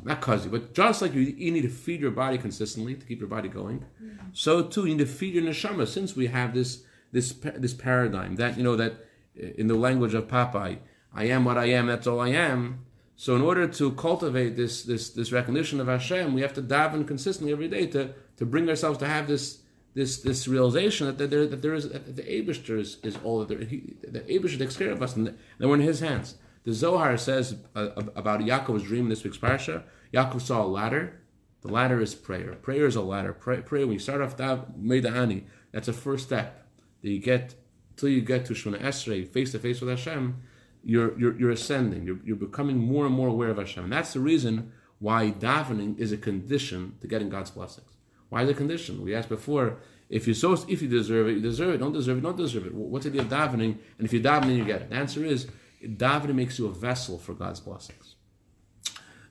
Not 0.04 0.20
cause 0.20 0.44
you, 0.44 0.50
but 0.50 0.74
just 0.74 1.00
like 1.00 1.14
you, 1.14 1.22
you 1.22 1.50
need 1.50 1.62
to 1.62 1.68
feed 1.68 2.00
your 2.00 2.10
body 2.10 2.36
consistently 2.36 2.94
to 2.94 3.06
keep 3.06 3.20
your 3.20 3.28
body 3.28 3.48
going, 3.48 3.84
so 4.32 4.62
too 4.62 4.84
you 4.84 4.94
need 4.94 5.06
to 5.06 5.12
feed 5.12 5.34
your 5.34 5.44
neshama. 5.44 5.88
Since 5.88 6.14
we 6.14 6.26
have 6.26 6.52
this 6.52 6.84
this 7.12 7.32
this 7.32 7.72
paradigm 7.72 8.36
that 8.36 8.58
you 8.58 8.62
know 8.62 8.76
that 8.76 8.92
uh, 8.92 9.46
in 9.56 9.66
the 9.66 9.74
language 9.74 10.12
of 10.12 10.28
Popeye, 10.28 10.78
I 11.14 11.24
am 11.24 11.44
what 11.46 11.56
I 11.56 11.66
am. 11.66 11.86
That's 11.86 12.06
all 12.06 12.20
I 12.20 12.28
am. 12.28 12.84
So 13.16 13.34
in 13.36 13.42
order 13.42 13.66
to 13.66 13.92
cultivate 13.92 14.56
this 14.56 14.82
this 14.82 15.10
this 15.10 15.32
recognition 15.32 15.80
of 15.80 15.86
Hashem, 15.86 16.34
we 16.34 16.42
have 16.42 16.52
to 16.54 16.62
daven 16.62 17.06
consistently 17.06 17.52
every 17.52 17.68
day 17.68 17.86
to 17.88 18.12
to 18.36 18.44
bring 18.44 18.68
ourselves 18.68 18.98
to 18.98 19.06
have 19.06 19.26
this 19.26 19.60
this 19.94 20.18
this 20.18 20.48
realization 20.48 21.06
that 21.06 21.30
there 21.30 21.46
that 21.46 21.62
there 21.62 21.74
is 21.74 21.88
that 21.88 22.16
the 22.16 22.22
Abishter 22.22 22.78
is, 22.78 22.98
is 23.02 23.16
all 23.24 23.38
that 23.38 23.48
there, 23.48 23.64
he, 23.64 23.94
the 24.02 24.20
Abishter 24.20 24.58
takes 24.58 24.76
care 24.76 24.90
of 24.90 25.02
us 25.02 25.16
and 25.16 25.28
that 25.28 25.68
we're 25.68 25.76
in 25.76 25.80
His 25.80 26.00
hands. 26.00 26.34
The 26.64 26.72
Zohar 26.72 27.16
says 27.18 27.56
uh, 27.76 27.90
about 28.16 28.40
Yaakov's 28.40 28.84
dream 28.84 29.04
in 29.04 29.08
this 29.10 29.22
week's 29.22 29.38
parsha. 29.38 29.82
Yaakov 30.12 30.40
saw 30.40 30.62
a 30.62 30.66
ladder. 30.66 31.20
The 31.60 31.68
ladder 31.68 32.00
is 32.00 32.14
prayer. 32.14 32.54
Prayer 32.54 32.86
is 32.86 32.96
a 32.96 33.02
ladder. 33.02 33.32
Pray, 33.32 33.60
prayer. 33.60 33.86
When 33.86 33.94
you 33.94 33.98
start 33.98 34.22
off 34.22 34.36
that 34.38 34.78
Modeh 34.78 35.12
Ani, 35.12 35.46
that's 35.72 35.88
a 35.88 35.92
first 35.92 36.24
step. 36.24 36.66
That 37.02 37.10
you 37.10 37.18
get 37.18 37.54
till 37.96 38.08
you 38.08 38.22
get 38.22 38.46
to 38.46 38.54
Shemona 38.54 38.80
Esrei, 38.80 39.28
face 39.28 39.52
to 39.52 39.58
face 39.58 39.80
with 39.80 39.90
Hashem. 39.90 40.42
You're, 40.82 41.18
you're, 41.18 41.38
you're 41.38 41.50
ascending. 41.50 42.04
You're, 42.04 42.18
you're 42.24 42.36
becoming 42.36 42.78
more 42.78 43.06
and 43.06 43.14
more 43.14 43.28
aware 43.28 43.50
of 43.50 43.58
Hashem. 43.58 43.84
And 43.84 43.92
that's 43.92 44.12
the 44.12 44.20
reason 44.20 44.72
why 44.98 45.30
davening 45.32 45.98
is 45.98 46.12
a 46.12 46.16
condition 46.16 46.96
to 47.00 47.06
getting 47.06 47.28
God's 47.28 47.50
blessings. 47.50 47.88
Why 48.30 48.44
the 48.44 48.54
condition? 48.54 49.02
We 49.02 49.14
asked 49.14 49.28
before, 49.28 49.78
if 50.08 50.26
you're 50.26 50.34
so, 50.34 50.52
if 50.68 50.82
you 50.82 50.88
deserve 50.88 51.28
it, 51.28 51.32
you 51.32 51.40
deserve 51.40 51.74
it. 51.74 51.78
Don't 51.78 51.92
deserve 51.92 52.18
it, 52.18 52.22
don't 52.22 52.36
deserve 52.36 52.66
it. 52.66 52.74
What's 52.74 53.04
the 53.04 53.10
idea 53.10 53.22
of 53.22 53.28
davening? 53.28 53.78
And 53.98 54.06
if 54.06 54.12
you 54.12 54.20
davening, 54.20 54.56
you 54.56 54.64
get 54.64 54.82
it. 54.82 54.90
The 54.90 54.96
answer 54.96 55.24
is, 55.24 55.46
davening 55.88 56.34
makes 56.34 56.58
you 56.58 56.66
a 56.66 56.72
vessel 56.72 57.18
for 57.18 57.34
God's 57.34 57.60
blessings. 57.60 58.16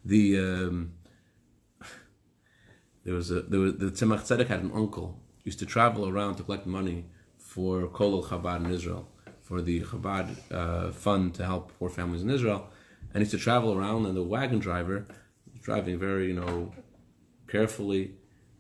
The 0.06 0.40
um, 0.40 0.94
there 3.04 3.14
was 3.14 3.32
a 3.32 3.42
there 3.42 3.60
was 3.60 3.78
the 3.78 3.88
Tzemach 3.88 4.22
Tzedek 4.22 4.48
had 4.48 4.62
an 4.62 4.72
uncle 4.74 5.20
used 5.44 5.60
to 5.60 5.66
travel 5.66 6.08
around 6.08 6.36
to 6.36 6.44
collect 6.44 6.66
money 6.66 7.06
for 7.38 7.88
Kol 7.88 8.24
Chabad 8.24 8.66
in 8.66 8.72
Israel 8.72 9.08
for 9.42 9.62
the 9.62 9.82
Chabad 9.82 10.28
uh, 10.52 10.92
fund 10.92 11.36
to 11.36 11.46
help 11.46 11.72
poor 11.78 11.90
families 11.90 12.24
in 12.24 12.30
Israel, 12.30 12.70
and 13.14 13.16
he 13.16 13.20
used 13.22 13.32
to 13.32 13.38
travel 13.38 13.74
around, 13.78 14.06
and 14.06 14.16
the 14.16 14.24
wagon 14.24 14.60
driver 14.60 15.06
driving 15.62 15.98
very 15.98 16.28
you 16.28 16.34
know 16.34 16.74
carefully, 17.48 18.16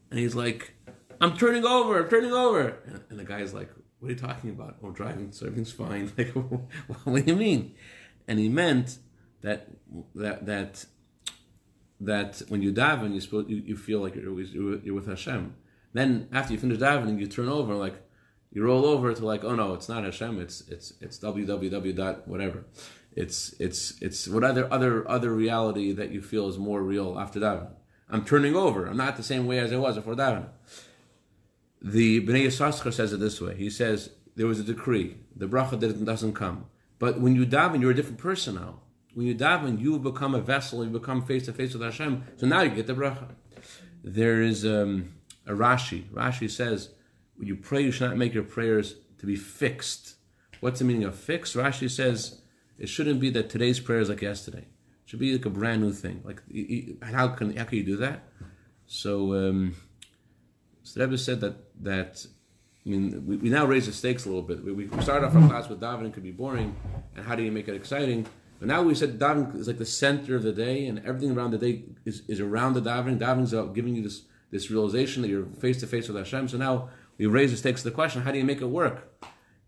and 0.09 0.19
he's 0.19 0.35
like, 0.35 0.73
"I'm 1.21 1.37
turning 1.37 1.65
over, 1.65 2.01
I'm 2.01 2.09
turning 2.09 2.33
over," 2.33 2.77
and, 2.85 3.01
and 3.09 3.19
the 3.19 3.23
guy's 3.23 3.53
like, 3.53 3.69
"What 4.03 4.09
are 4.09 4.15
you 4.15 4.19
talking 4.19 4.49
about? 4.49 4.75
I'm 4.83 4.91
driving, 4.91 5.31
so 5.31 5.45
everything's 5.45 5.71
fine." 5.71 6.11
Like, 6.17 6.33
what 7.05 7.25
do 7.25 7.31
you 7.31 7.37
mean? 7.37 7.73
And 8.27 8.37
he 8.37 8.49
meant 8.49 8.97
that 9.39 9.69
that 10.13 10.45
that 10.45 10.85
that 12.01 12.41
when 12.49 12.61
you 12.61 12.73
daven, 12.73 13.13
you 13.15 13.45
you, 13.47 13.63
you 13.65 13.77
feel 13.77 13.99
like 14.01 14.15
you're, 14.15 14.77
you're 14.83 14.93
with 14.93 15.07
Hashem. 15.07 15.55
Then 15.93 16.27
after 16.33 16.51
you 16.51 16.59
finish 16.59 16.79
davening, 16.79 17.17
you 17.17 17.27
turn 17.27 17.47
over 17.47 17.75
like 17.75 17.95
you 18.51 18.65
roll 18.65 18.85
over 18.85 19.13
to 19.13 19.25
like, 19.25 19.45
oh 19.45 19.55
no, 19.55 19.73
it's 19.73 19.87
not 19.87 20.03
Hashem. 20.03 20.41
It's 20.41 20.67
it's 20.67 20.93
it's 20.99 21.17
www 21.17 21.95
dot 21.95 22.27
whatever. 22.27 22.65
It's 23.15 23.55
it's 23.57 24.01
it's 24.01 24.27
what 24.27 24.43
other 24.43 24.71
other 24.71 25.09
other 25.09 25.33
reality 25.33 25.93
that 25.93 26.11
you 26.11 26.21
feel 26.21 26.49
is 26.49 26.57
more 26.57 26.83
real 26.83 27.17
after 27.17 27.39
davening. 27.39 27.71
I'm 28.09 28.25
turning 28.25 28.53
over. 28.55 28.85
I'm 28.85 28.97
not 28.97 29.15
the 29.15 29.23
same 29.23 29.47
way 29.47 29.59
as 29.59 29.71
I 29.71 29.77
was 29.77 29.95
before 29.95 30.15
davening. 30.15 30.49
The 31.83 32.25
Bnei 32.25 32.45
Yissaschar 32.45 32.93
says 32.93 33.11
it 33.11 33.19
this 33.19 33.41
way. 33.41 33.55
He 33.55 33.69
says 33.69 34.09
there 34.35 34.47
was 34.47 34.59
a 34.59 34.63
decree. 34.63 35.17
The 35.35 35.47
bracha 35.47 36.05
doesn't 36.05 36.33
come. 36.33 36.65
But 36.97 37.19
when 37.19 37.35
you 37.35 37.45
daven, 37.45 37.81
you're 37.81 37.91
a 37.91 37.95
different 37.95 38.19
person 38.19 38.55
now. 38.55 38.79
When 39.13 39.27
you 39.27 39.35
daven, 39.35 39.79
you 39.79 39.99
become 39.99 40.33
a 40.33 40.39
vessel. 40.39 40.83
You 40.83 40.89
become 40.89 41.25
face 41.25 41.45
to 41.45 41.53
face 41.53 41.73
with 41.73 41.83
Hashem. 41.83 42.23
So 42.37 42.47
now 42.47 42.61
you 42.61 42.69
get 42.69 42.87
the 42.87 42.93
bracha. 42.93 43.27
There 44.03 44.41
is 44.41 44.65
um, 44.65 45.13
a 45.45 45.51
Rashi. 45.51 46.03
Rashi 46.09 46.49
says 46.49 46.89
when 47.35 47.47
you 47.47 47.55
pray, 47.55 47.81
you 47.81 47.91
should 47.91 48.07
not 48.07 48.17
make 48.17 48.33
your 48.33 48.43
prayers 48.43 48.95
to 49.19 49.25
be 49.25 49.35
fixed. 49.35 50.15
What's 50.59 50.79
the 50.79 50.85
meaning 50.85 51.03
of 51.03 51.15
fixed? 51.15 51.55
Rashi 51.55 51.89
says 51.89 52.41
it 52.77 52.87
shouldn't 52.87 53.19
be 53.19 53.29
that 53.31 53.49
today's 53.49 53.79
prayer 53.79 53.99
is 53.99 54.09
like 54.09 54.21
yesterday. 54.21 54.59
It 54.59 55.05
should 55.05 55.19
be 55.19 55.33
like 55.33 55.45
a 55.45 55.49
brand 55.49 55.81
new 55.81 55.91
thing. 55.91 56.21
Like 56.23 56.41
how 57.03 57.29
can 57.29 57.55
how 57.55 57.65
can 57.65 57.77
you 57.77 57.83
do 57.83 57.97
that? 57.97 58.23
So, 58.85 59.33
um, 59.33 59.75
so 60.83 61.01
Rebbe 61.01 61.17
said 61.17 61.41
that 61.41 61.55
that 61.83 62.25
I 62.85 62.89
mean 62.89 63.25
we, 63.25 63.37
we 63.37 63.49
now 63.49 63.65
raise 63.65 63.85
the 63.85 63.93
stakes 63.93 64.25
a 64.25 64.29
little 64.29 64.43
bit. 64.43 64.63
We, 64.63 64.73
we 64.73 65.01
started 65.01 65.25
off 65.25 65.35
our 65.35 65.47
class 65.47 65.69
with 65.69 65.79
davening 65.79 66.13
could 66.13 66.23
be 66.23 66.31
boring, 66.31 66.75
and 67.15 67.25
how 67.25 67.35
do 67.35 67.43
you 67.43 67.51
make 67.51 67.67
it 67.67 67.75
exciting? 67.75 68.27
But 68.59 68.67
now 68.67 68.83
we 68.83 68.95
said 68.95 69.19
davening 69.19 69.55
is 69.55 69.67
like 69.67 69.77
the 69.77 69.85
center 69.85 70.35
of 70.35 70.43
the 70.43 70.53
day, 70.53 70.85
and 70.85 70.99
everything 71.05 71.31
around 71.35 71.51
the 71.51 71.57
day 71.57 71.83
is, 72.05 72.23
is 72.27 72.39
around 72.39 72.73
the 72.73 72.81
davening. 72.81 73.19
Davening 73.19 73.43
is 73.43 73.53
about 73.53 73.69
uh, 73.69 73.71
giving 73.71 73.95
you 73.95 74.03
this 74.03 74.23
this 74.51 74.69
realization 74.69 75.21
that 75.21 75.29
you're 75.29 75.45
face 75.45 75.79
to 75.79 75.87
face 75.87 76.07
with 76.07 76.17
Hashem. 76.17 76.47
So 76.49 76.57
now 76.57 76.89
we 77.17 77.25
raise 77.25 77.51
the 77.51 77.57
stakes 77.57 77.81
of 77.81 77.85
the 77.85 77.91
question: 77.91 78.21
How 78.21 78.31
do 78.31 78.37
you 78.37 78.45
make 78.45 78.61
it 78.61 78.67
work? 78.67 79.09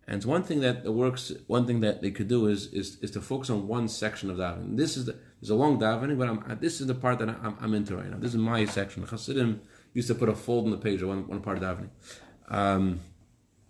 And 0.08 0.18
it's 0.18 0.26
one 0.26 0.44
thing 0.44 0.60
that 0.60 0.86
works. 0.86 1.32
One 1.48 1.66
thing 1.66 1.80
that 1.80 2.02
they 2.02 2.12
could 2.12 2.28
do 2.28 2.48
is 2.48 2.68
is, 2.68 2.98
is 3.02 3.12
to 3.12 3.22
focus 3.22 3.50
on 3.50 3.68
one 3.68 3.88
section 3.88 4.30
of 4.30 4.38
davening. 4.38 4.78
This 4.78 4.98
is 4.98 5.06
the, 5.06 5.16
there's 5.42 5.50
a 5.50 5.56
long 5.56 5.80
davening, 5.80 6.18
but 6.18 6.30
I'm, 6.30 6.60
this 6.60 6.80
is 6.80 6.88
the 6.88 6.96
part 6.96 7.20
that 7.20 7.30
I'm, 7.30 7.58
I'm 7.60 7.74
into 7.74 7.96
right 7.96 8.10
now. 8.10 8.18
This 8.18 8.32
is 8.32 8.38
my 8.38 8.66
section. 8.66 9.02
The 9.02 9.10
Hasidim 9.10 9.62
used 9.96 10.08
to 10.10 10.16
put 10.16 10.30
a 10.30 10.36
fold 10.36 10.66
in 10.66 10.72
the 10.72 10.78
page 10.78 11.02
of 11.02 11.08
one, 11.08 11.28
one 11.28 11.42
part 11.42 11.58
of 11.58 11.64
davening. 11.64 11.90
Um, 12.50 13.00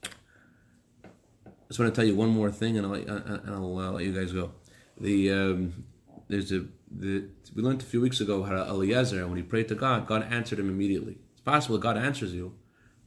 I 0.05 1.67
just 1.69 1.79
want 1.79 1.93
to 1.93 1.95
tell 1.95 2.05
you 2.05 2.15
one 2.15 2.29
more 2.29 2.51
thing, 2.51 2.77
and 2.77 2.85
I'll, 2.85 2.93
and 2.93 3.49
I'll 3.49 3.77
uh, 3.79 3.91
let 3.91 4.03
you 4.03 4.11
guys 4.11 4.33
go. 4.33 4.51
The 4.99 5.31
um, 5.31 5.85
there's 6.27 6.51
a 6.51 6.65
the, 6.91 7.29
we 7.53 7.61
learned 7.61 7.81
a 7.81 7.85
few 7.85 8.01
weeks 8.01 8.21
ago 8.21 8.43
how 8.43 8.55
Eliezer, 8.55 9.25
when 9.27 9.37
he 9.37 9.43
prayed 9.43 9.67
to 9.69 9.75
God, 9.75 10.07
God 10.07 10.23
answered 10.29 10.59
him 10.59 10.69
immediately. 10.69 11.17
It's 11.33 11.41
possible 11.41 11.77
God 11.77 11.97
answers 11.97 12.33
you, 12.33 12.55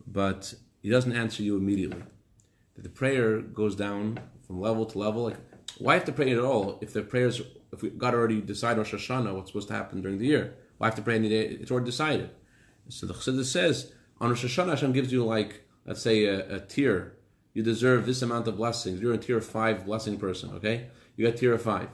but 0.06 0.54
He 0.82 0.90
doesn't 0.90 1.12
answer 1.12 1.42
you 1.42 1.56
immediately. 1.56 2.02
That 2.76 2.82
the 2.82 2.88
prayer 2.88 3.40
goes 3.40 3.74
down 3.74 4.20
from 4.46 4.60
level 4.60 4.86
to 4.86 4.98
level. 4.98 5.24
Like, 5.24 5.38
why 5.78 5.94
have 5.94 6.04
to 6.06 6.12
pray 6.12 6.32
at 6.32 6.38
all 6.38 6.78
if 6.80 6.92
the 6.92 7.02
prayers, 7.02 7.40
if 7.72 7.82
we, 7.82 7.90
God 7.90 8.14
already 8.14 8.40
decided 8.40 8.78
Rosh 8.78 8.94
Hashanah 8.94 9.34
what's 9.34 9.50
supposed 9.50 9.68
to 9.68 9.74
happen 9.74 10.02
during 10.02 10.18
the 10.18 10.26
year? 10.26 10.54
Why 10.78 10.88
have 10.88 10.94
to 10.96 11.02
pray 11.02 11.16
any 11.16 11.28
day? 11.28 11.46
It's 11.46 11.70
already 11.70 11.86
decided. 11.86 12.30
So 12.88 13.06
the 13.06 13.14
Chassidus 13.14 13.46
says 13.46 13.92
on 14.20 14.30
Rosh 14.30 14.44
Hashanah, 14.44 14.70
Hashem 14.70 14.92
gives 14.92 15.12
you 15.12 15.24
like, 15.24 15.64
let's 15.86 16.02
say, 16.02 16.24
a, 16.24 16.56
a 16.56 16.60
tier. 16.60 17.16
You 17.54 17.62
deserve 17.62 18.06
this 18.06 18.22
amount 18.22 18.48
of 18.48 18.56
blessings. 18.56 19.00
You're 19.00 19.14
a 19.14 19.18
tier 19.18 19.40
five 19.40 19.84
blessing 19.86 20.18
person. 20.18 20.50
Okay, 20.54 20.88
you 21.16 21.26
got 21.26 21.38
tier 21.38 21.58
five. 21.58 21.88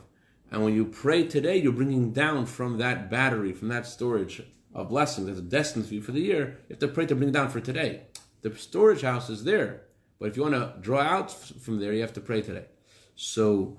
And 0.50 0.62
when 0.62 0.74
you 0.74 0.84
pray 0.84 1.26
today, 1.26 1.56
you're 1.56 1.72
bringing 1.72 2.12
down 2.12 2.46
from 2.46 2.78
that 2.78 3.10
battery, 3.10 3.52
from 3.52 3.68
that 3.68 3.86
storage 3.86 4.42
of 4.74 4.88
blessings 4.88 5.26
that's 5.26 5.40
destined 5.40 5.86
for 5.86 5.94
you 5.94 6.02
for 6.02 6.12
the 6.12 6.20
year. 6.20 6.58
You 6.68 6.74
have 6.74 6.78
to 6.80 6.88
pray 6.88 7.06
to 7.06 7.14
bring 7.14 7.30
it 7.30 7.32
down 7.32 7.48
for 7.48 7.60
today. 7.60 8.02
The 8.42 8.54
storage 8.56 9.02
house 9.02 9.30
is 9.30 9.44
there, 9.44 9.82
but 10.18 10.28
if 10.28 10.36
you 10.36 10.42
want 10.42 10.54
to 10.54 10.74
draw 10.80 11.00
out 11.00 11.32
from 11.32 11.80
there, 11.80 11.92
you 11.92 12.02
have 12.02 12.12
to 12.12 12.20
pray 12.20 12.42
today. 12.42 12.66
So, 13.16 13.76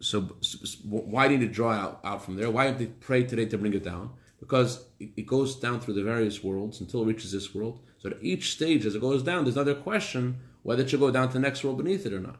so, 0.00 0.36
so 0.40 0.58
why 0.88 1.28
need 1.28 1.40
to 1.40 1.48
draw 1.48 1.72
out, 1.72 2.00
out 2.02 2.24
from 2.24 2.36
there? 2.36 2.50
Why 2.50 2.64
have 2.66 2.78
to 2.78 2.86
pray 2.86 3.24
today 3.24 3.44
to 3.46 3.58
bring 3.58 3.74
it 3.74 3.84
down? 3.84 4.10
Because 4.40 4.84
it, 5.00 5.26
goes 5.26 5.56
down 5.56 5.80
through 5.80 5.94
the 5.94 6.02
various 6.02 6.44
worlds 6.44 6.80
until 6.80 7.02
it 7.02 7.06
reaches 7.06 7.32
this 7.32 7.54
world. 7.54 7.80
So 7.98 8.10
at 8.10 8.22
each 8.22 8.52
stage, 8.52 8.84
as 8.84 8.94
it 8.94 9.00
goes 9.00 9.22
down, 9.22 9.44
there's 9.44 9.56
another 9.56 9.74
question 9.74 10.40
whether 10.62 10.82
it 10.82 10.90
should 10.90 11.00
go 11.00 11.10
down 11.10 11.28
to 11.28 11.34
the 11.34 11.40
next 11.40 11.64
world 11.64 11.78
beneath 11.78 12.04
it 12.04 12.12
or 12.12 12.20
not. 12.20 12.36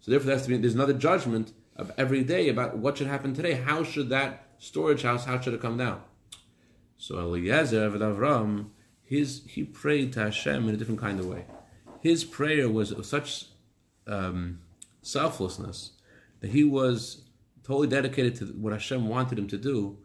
So 0.00 0.10
therefore, 0.10 0.26
there 0.26 0.36
has 0.36 0.44
to 0.44 0.48
be, 0.48 0.56
there's 0.56 0.74
another 0.74 0.94
judgment 0.94 1.52
of 1.76 1.92
every 1.96 2.24
day 2.24 2.48
about 2.48 2.78
what 2.78 2.98
should 2.98 3.06
happen 3.06 3.34
today. 3.34 3.52
How 3.52 3.84
should 3.84 4.08
that 4.08 4.48
storage 4.58 5.02
house, 5.02 5.24
how 5.24 5.40
should 5.40 5.54
it 5.54 5.60
come 5.60 5.76
down? 5.76 6.02
So 6.98 7.18
Eliezer 7.18 7.84
of 7.84 7.94
Avram, 7.94 8.70
his 9.02 9.42
he 9.46 9.64
prayed 9.64 10.12
to 10.14 10.20
Hashem 10.20 10.68
in 10.68 10.74
a 10.74 10.78
different 10.78 11.00
kind 11.00 11.18
of 11.18 11.26
way. 11.26 11.46
His 12.00 12.24
prayer 12.24 12.68
was 12.68 12.92
of 12.92 13.06
such 13.06 13.46
um, 14.06 14.60
selflessness 15.02 15.92
that 16.40 16.50
he 16.50 16.64
was 16.64 17.22
totally 17.62 17.88
dedicated 17.88 18.36
to 18.36 18.44
what 18.46 18.72
Hashem 18.72 19.08
wanted 19.08 19.38
him 19.38 19.48
to 19.48 19.58
do. 19.58 19.98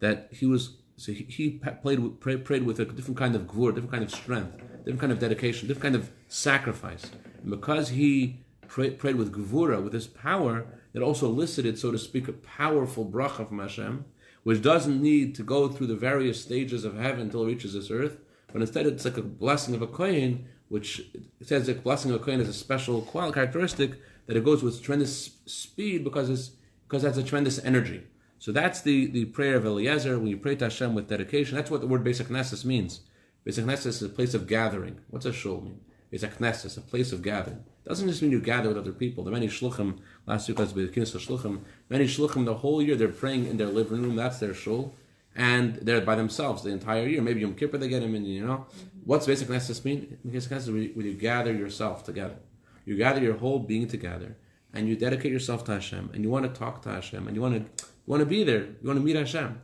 That 0.00 0.28
he 0.30 0.46
was 0.46 0.76
so 0.96 1.12
he, 1.12 1.24
he 1.24 1.50
played 1.82 2.20
prayed, 2.20 2.44
prayed 2.44 2.64
with 2.64 2.78
a 2.78 2.84
different 2.84 3.16
kind 3.16 3.34
of 3.34 3.42
gvur, 3.42 3.74
different 3.74 3.92
kind 3.92 4.04
of 4.04 4.10
strength, 4.10 4.58
different 4.78 5.00
kind 5.00 5.12
of 5.12 5.18
dedication, 5.18 5.66
different 5.68 5.94
kind 5.94 5.96
of 5.96 6.10
sacrifice. 6.28 7.10
And 7.42 7.50
because 7.50 7.88
he 7.90 8.40
pray, 8.68 8.90
prayed 8.90 9.16
with 9.16 9.32
gvura, 9.32 9.82
with 9.82 9.92
his 9.92 10.06
power, 10.06 10.66
it 10.92 11.00
also 11.00 11.26
elicited, 11.26 11.78
so 11.78 11.90
to 11.90 11.98
speak, 11.98 12.28
a 12.28 12.32
powerful 12.32 13.06
bracha 13.06 13.48
from 13.48 13.60
Hashem, 13.60 14.04
which 14.42 14.62
doesn't 14.62 15.00
need 15.00 15.34
to 15.36 15.42
go 15.42 15.68
through 15.68 15.86
the 15.86 15.96
various 15.96 16.40
stages 16.40 16.84
of 16.84 16.96
heaven 16.96 17.20
until 17.20 17.44
it 17.44 17.46
reaches 17.46 17.74
this 17.74 17.90
earth, 17.90 18.18
but 18.52 18.60
instead 18.60 18.86
it's 18.86 19.04
like 19.04 19.16
a 19.16 19.22
blessing 19.22 19.74
of 19.74 19.82
a 19.82 19.86
kohen, 19.86 20.46
which 20.68 21.02
says 21.42 21.66
that 21.66 21.82
blessing 21.82 22.10
of 22.10 22.20
a 22.20 22.24
kohen 22.24 22.40
is 22.40 22.48
a 22.48 22.52
special 22.52 23.02
characteristic 23.02 23.92
that 24.26 24.36
it 24.36 24.44
goes 24.44 24.62
with 24.62 24.82
tremendous 24.82 25.30
speed 25.46 26.04
because 26.04 26.30
it's 26.30 26.50
because 26.86 27.02
that's 27.02 27.18
a 27.18 27.22
tremendous 27.22 27.58
energy. 27.64 28.02
So 28.40 28.50
that's 28.50 28.80
the, 28.80 29.06
the 29.06 29.26
prayer 29.26 29.54
of 29.56 29.64
Eliezer. 29.64 30.18
When 30.18 30.26
you 30.26 30.36
pray 30.36 30.56
to 30.56 30.64
Hashem 30.64 30.94
with 30.94 31.08
dedication, 31.08 31.56
that's 31.56 31.70
what 31.70 31.80
the 31.80 31.86
word 31.86 32.02
HaKnesses 32.02 32.64
means. 32.64 33.02
HaKnesses 33.46 33.86
is 33.86 34.02
a 34.02 34.08
place 34.08 34.34
of 34.34 34.48
gathering. 34.48 34.98
What's 35.10 35.26
a 35.26 35.32
shul 35.32 35.60
mean? 35.60 35.80
It's 36.10 36.24
a 36.24 36.28
knesses, 36.28 36.76
a 36.76 36.80
place 36.80 37.12
of 37.12 37.22
gathering. 37.22 37.64
It 37.84 37.88
doesn't 37.88 38.08
just 38.08 38.20
mean 38.20 38.32
you 38.32 38.40
gather 38.40 38.68
with 38.68 38.78
other 38.78 38.90
people. 38.92 39.22
The 39.22 39.30
many 39.30 39.46
shluchim, 39.46 40.00
last 40.26 40.48
week 40.48 40.58
was 40.58 40.74
the 40.74 40.88
shluchim, 40.88 41.60
many 41.88 42.06
shluchim 42.06 42.44
the 42.44 42.56
whole 42.56 42.82
year 42.82 42.96
they're 42.96 43.06
praying 43.06 43.46
in 43.46 43.58
their 43.58 43.68
living 43.68 44.02
room, 44.02 44.16
that's 44.16 44.40
their 44.40 44.52
shul 44.52 44.92
and 45.36 45.76
they're 45.76 46.00
by 46.00 46.16
themselves 46.16 46.62
the 46.62 46.70
entire 46.70 47.06
year. 47.06 47.22
Maybe 47.22 47.40
Yom 47.40 47.54
Kippur 47.54 47.78
they 47.78 47.88
get 47.88 48.00
them 48.00 48.14
in, 48.14 48.24
you 48.24 48.46
know. 48.46 48.66
What's 49.04 49.26
Beis 49.26 49.42
HaKnesses 49.42 49.84
mean? 49.84 50.18
HaKnesses 50.26 50.68
is 50.68 50.70
where 50.70 51.06
you 51.06 51.14
gather 51.14 51.52
yourself 51.52 52.04
together. 52.04 52.36
You 52.84 52.96
gather 52.96 53.20
your 53.20 53.36
whole 53.36 53.58
being 53.58 53.86
together, 53.86 54.36
and 54.72 54.88
you 54.88 54.96
dedicate 54.96 55.32
yourself 55.32 55.64
to 55.64 55.72
Hashem, 55.72 56.10
and 56.12 56.24
you 56.24 56.30
want 56.30 56.52
to 56.52 56.58
talk 56.58 56.82
to 56.82 56.88
Hashem, 56.90 57.26
and 57.26 57.36
you 57.36 57.42
want 57.42 57.76
to 57.76 57.84
you 57.84 57.89
want 58.10 58.20
to 58.20 58.26
be 58.26 58.42
there, 58.42 58.64
you 58.80 58.86
want 58.88 58.98
to 58.98 59.04
meet 59.04 59.16
Hashem. 59.16 59.60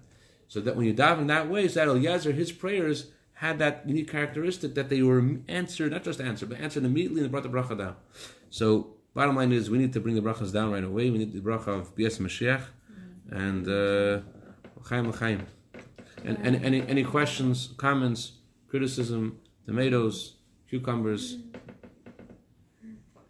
So 0.48 0.60
that 0.60 0.76
when 0.76 0.86
you 0.86 0.94
daven 0.94 1.26
that 1.26 1.50
way, 1.50 1.66
so 1.66 1.80
that 1.80 1.88
Eliezer, 1.88 2.32
his 2.32 2.52
prayers 2.52 3.10
had 3.34 3.58
that 3.58 3.82
unique 3.86 4.10
characteristic 4.10 4.74
that 4.76 4.88
they 4.88 5.02
were 5.02 5.22
answered, 5.48 5.90
not 5.90 6.04
just 6.04 6.20
answered, 6.20 6.48
but 6.50 6.60
answered 6.60 6.84
immediately 6.84 7.22
and 7.22 7.30
brought 7.30 7.42
the 7.42 7.48
bracha 7.48 7.76
down. 7.76 7.96
So 8.48 8.94
bottom 9.14 9.34
line 9.34 9.52
is 9.52 9.68
we 9.68 9.78
need 9.78 9.92
to 9.94 10.00
bring 10.00 10.14
the 10.14 10.22
brachas 10.22 10.52
down 10.52 10.70
right 10.70 10.84
away. 10.84 11.10
We 11.10 11.18
need 11.18 11.32
the 11.32 11.40
bracha 11.40 11.68
of 11.68 11.96
Bias 11.96 12.18
Mashiach 12.18 12.62
and 13.30 13.68
uh, 13.68 14.20
Chaim 14.88 15.12
Chaim. 15.12 15.46
And, 16.24 16.38
and 16.46 16.64
any 16.64 16.80
any 16.88 17.04
questions, 17.04 17.74
comments, 17.76 18.32
criticism, 18.68 19.38
tomatoes, 19.66 20.36
cucumbers? 20.68 21.38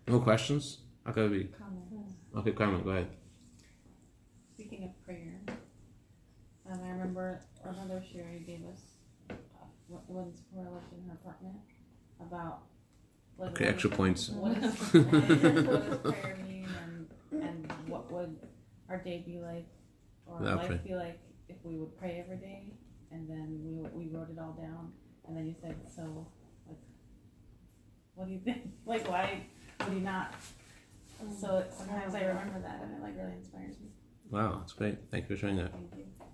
No 0.07 0.21
questions? 0.21 0.79
Okay, 1.09 1.27
be. 1.29 1.45
Comment. 1.45 1.77
Okay, 2.37 2.53
Carmen, 2.53 2.83
go 2.83 2.91
ahead. 2.91 3.09
Speaking 4.55 4.85
of 4.85 5.05
prayer, 5.05 5.41
um, 6.71 6.81
I 6.83 6.96
remember 7.07 7.41
our 7.65 7.73
mother 7.73 8.03
Sherry 8.13 8.43
gave 8.47 8.65
us 8.67 8.81
uh, 9.31 9.35
what 9.89 10.09
was 10.11 10.33
for 10.53 10.61
I 10.67 10.71
lived 10.73 10.93
in 10.93 11.09
her 11.09 11.15
apartment 11.15 11.57
about 12.21 12.63
what 13.37 13.49
Okay, 13.51 13.65
what 13.67 13.75
extra 13.75 13.91
is- 13.91 13.97
points. 13.97 14.29
What 14.31 14.57
is 14.59 14.65
what 14.93 15.11
does 15.29 16.13
prayer 16.13 16.39
mean, 16.47 16.69
and 16.83 17.43
and 17.43 17.73
what 17.89 18.11
would 18.13 18.37
our 18.89 18.99
day 18.99 19.23
be 19.27 19.39
like, 19.41 19.67
or 20.27 20.35
our 20.37 20.41
Without 20.41 20.57
life 20.59 20.67
prayer. 20.69 20.81
be 20.85 20.95
like 20.95 21.21
if 21.49 21.57
we 21.65 21.77
would 21.77 21.97
pray 21.99 22.23
every 22.25 22.39
day, 22.39 22.73
and 23.13 23.29
then 23.29 23.61
we 23.63 24.07
we 24.07 24.13
wrote 24.15 24.31
it 24.31 24.39
all 24.39 24.53
down, 24.53 24.93
and 25.27 25.37
then 25.37 25.47
you 25.47 25.55
said 25.61 25.77
so, 25.95 26.27
like, 26.67 26.79
what 28.15 28.27
do 28.27 28.33
you 28.33 28.41
think? 28.41 28.63
Like, 28.87 29.09
why 29.09 29.43
would 29.85 29.93
you 29.95 30.01
not? 30.01 30.33
So 31.41 31.65
sometimes 31.77 32.15
I 32.15 32.21
remember 32.25 32.61
that, 32.61 32.81
and 32.83 32.93
it 32.95 33.03
like 33.03 33.17
really 33.17 33.37
inspires 33.37 33.79
me. 33.81 33.89
Wow, 34.31 34.59
that's 34.61 34.73
great. 34.73 34.99
Thank 35.11 35.29
you 35.29 35.37
for 35.37 35.41
sharing 35.41 35.57
that. 35.57 35.73
Thank 35.73 35.91
you. 35.97 36.26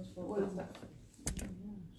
Just 0.00 0.14
for 0.14 0.24
What 0.24 0.42
is 0.42 0.52
stuff. 0.52 0.66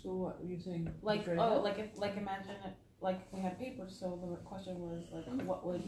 So 0.01 0.13
what 0.13 0.41
were 0.43 0.49
you 0.49 0.59
saying? 0.59 0.89
Like 1.01 1.27
Right 1.27 1.37
oh, 1.39 1.57
now? 1.57 1.61
like 1.61 1.77
if 1.77 1.97
like 1.97 2.17
imagine 2.17 2.51
it 2.65 2.73
like 3.01 3.19
we 3.31 3.39
had 3.41 3.59
paper. 3.59 3.85
So 3.89 4.19
the 4.29 4.35
question 4.37 4.79
was 4.79 5.03
like, 5.11 5.25
what 5.45 5.65
would 5.65 5.83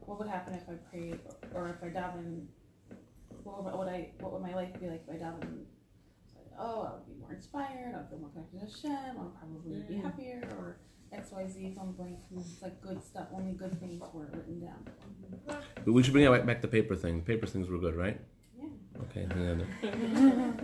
what 0.00 0.18
would 0.18 0.28
happen 0.28 0.54
if 0.54 0.68
I 0.68 0.74
prayed 0.90 1.18
or, 1.54 1.62
or 1.62 1.68
if 1.70 1.82
I 1.82 1.88
davened? 1.88 2.46
What 3.42 3.64
would, 3.64 3.72
what 3.72 3.78
would 3.80 3.88
I 3.88 4.10
what 4.20 4.32
would 4.32 4.42
my 4.42 4.54
life 4.54 4.78
be 4.80 4.88
like 4.88 5.02
if 5.08 5.14
I 5.14 5.18
davened? 5.18 5.64
Oh, 6.58 6.82
I 6.82 6.92
would 6.94 7.06
be 7.06 7.14
more 7.20 7.32
inspired. 7.32 7.94
I'd 7.96 8.08
feel 8.10 8.18
more 8.18 8.28
connected 8.30 8.60
to 8.60 8.66
Hashem. 8.66 9.16
I'd 9.20 9.34
probably 9.38 9.80
be 9.88 9.94
Mm. 9.94 10.02
happier 10.04 10.48
or 10.58 10.76
X 11.12 11.30
Y 11.32 11.46
Z. 11.48 11.72
Fill 11.74 11.82
in 11.84 11.88
the 11.88 11.94
blank. 11.94 12.18
It's 12.36 12.60
like 12.62 12.80
good 12.82 13.02
stuff. 13.02 13.28
Only 13.32 13.52
good 13.52 13.78
things 13.80 14.02
were 14.12 14.28
written 14.32 14.60
down. 14.60 14.86
But 15.84 15.92
we 15.92 16.02
should 16.02 16.12
bring 16.12 16.24
it 16.26 16.30
back, 16.30 16.44
back 16.46 16.62
the 16.62 16.68
paper 16.68 16.94
thing. 16.96 17.18
The 17.20 17.24
paper 17.24 17.46
things 17.46 17.68
were 17.70 17.78
good, 17.78 17.96
right? 17.96 18.20
Yeah. 18.58 18.68
Okay. 19.02 19.26
yeah, 19.82 19.90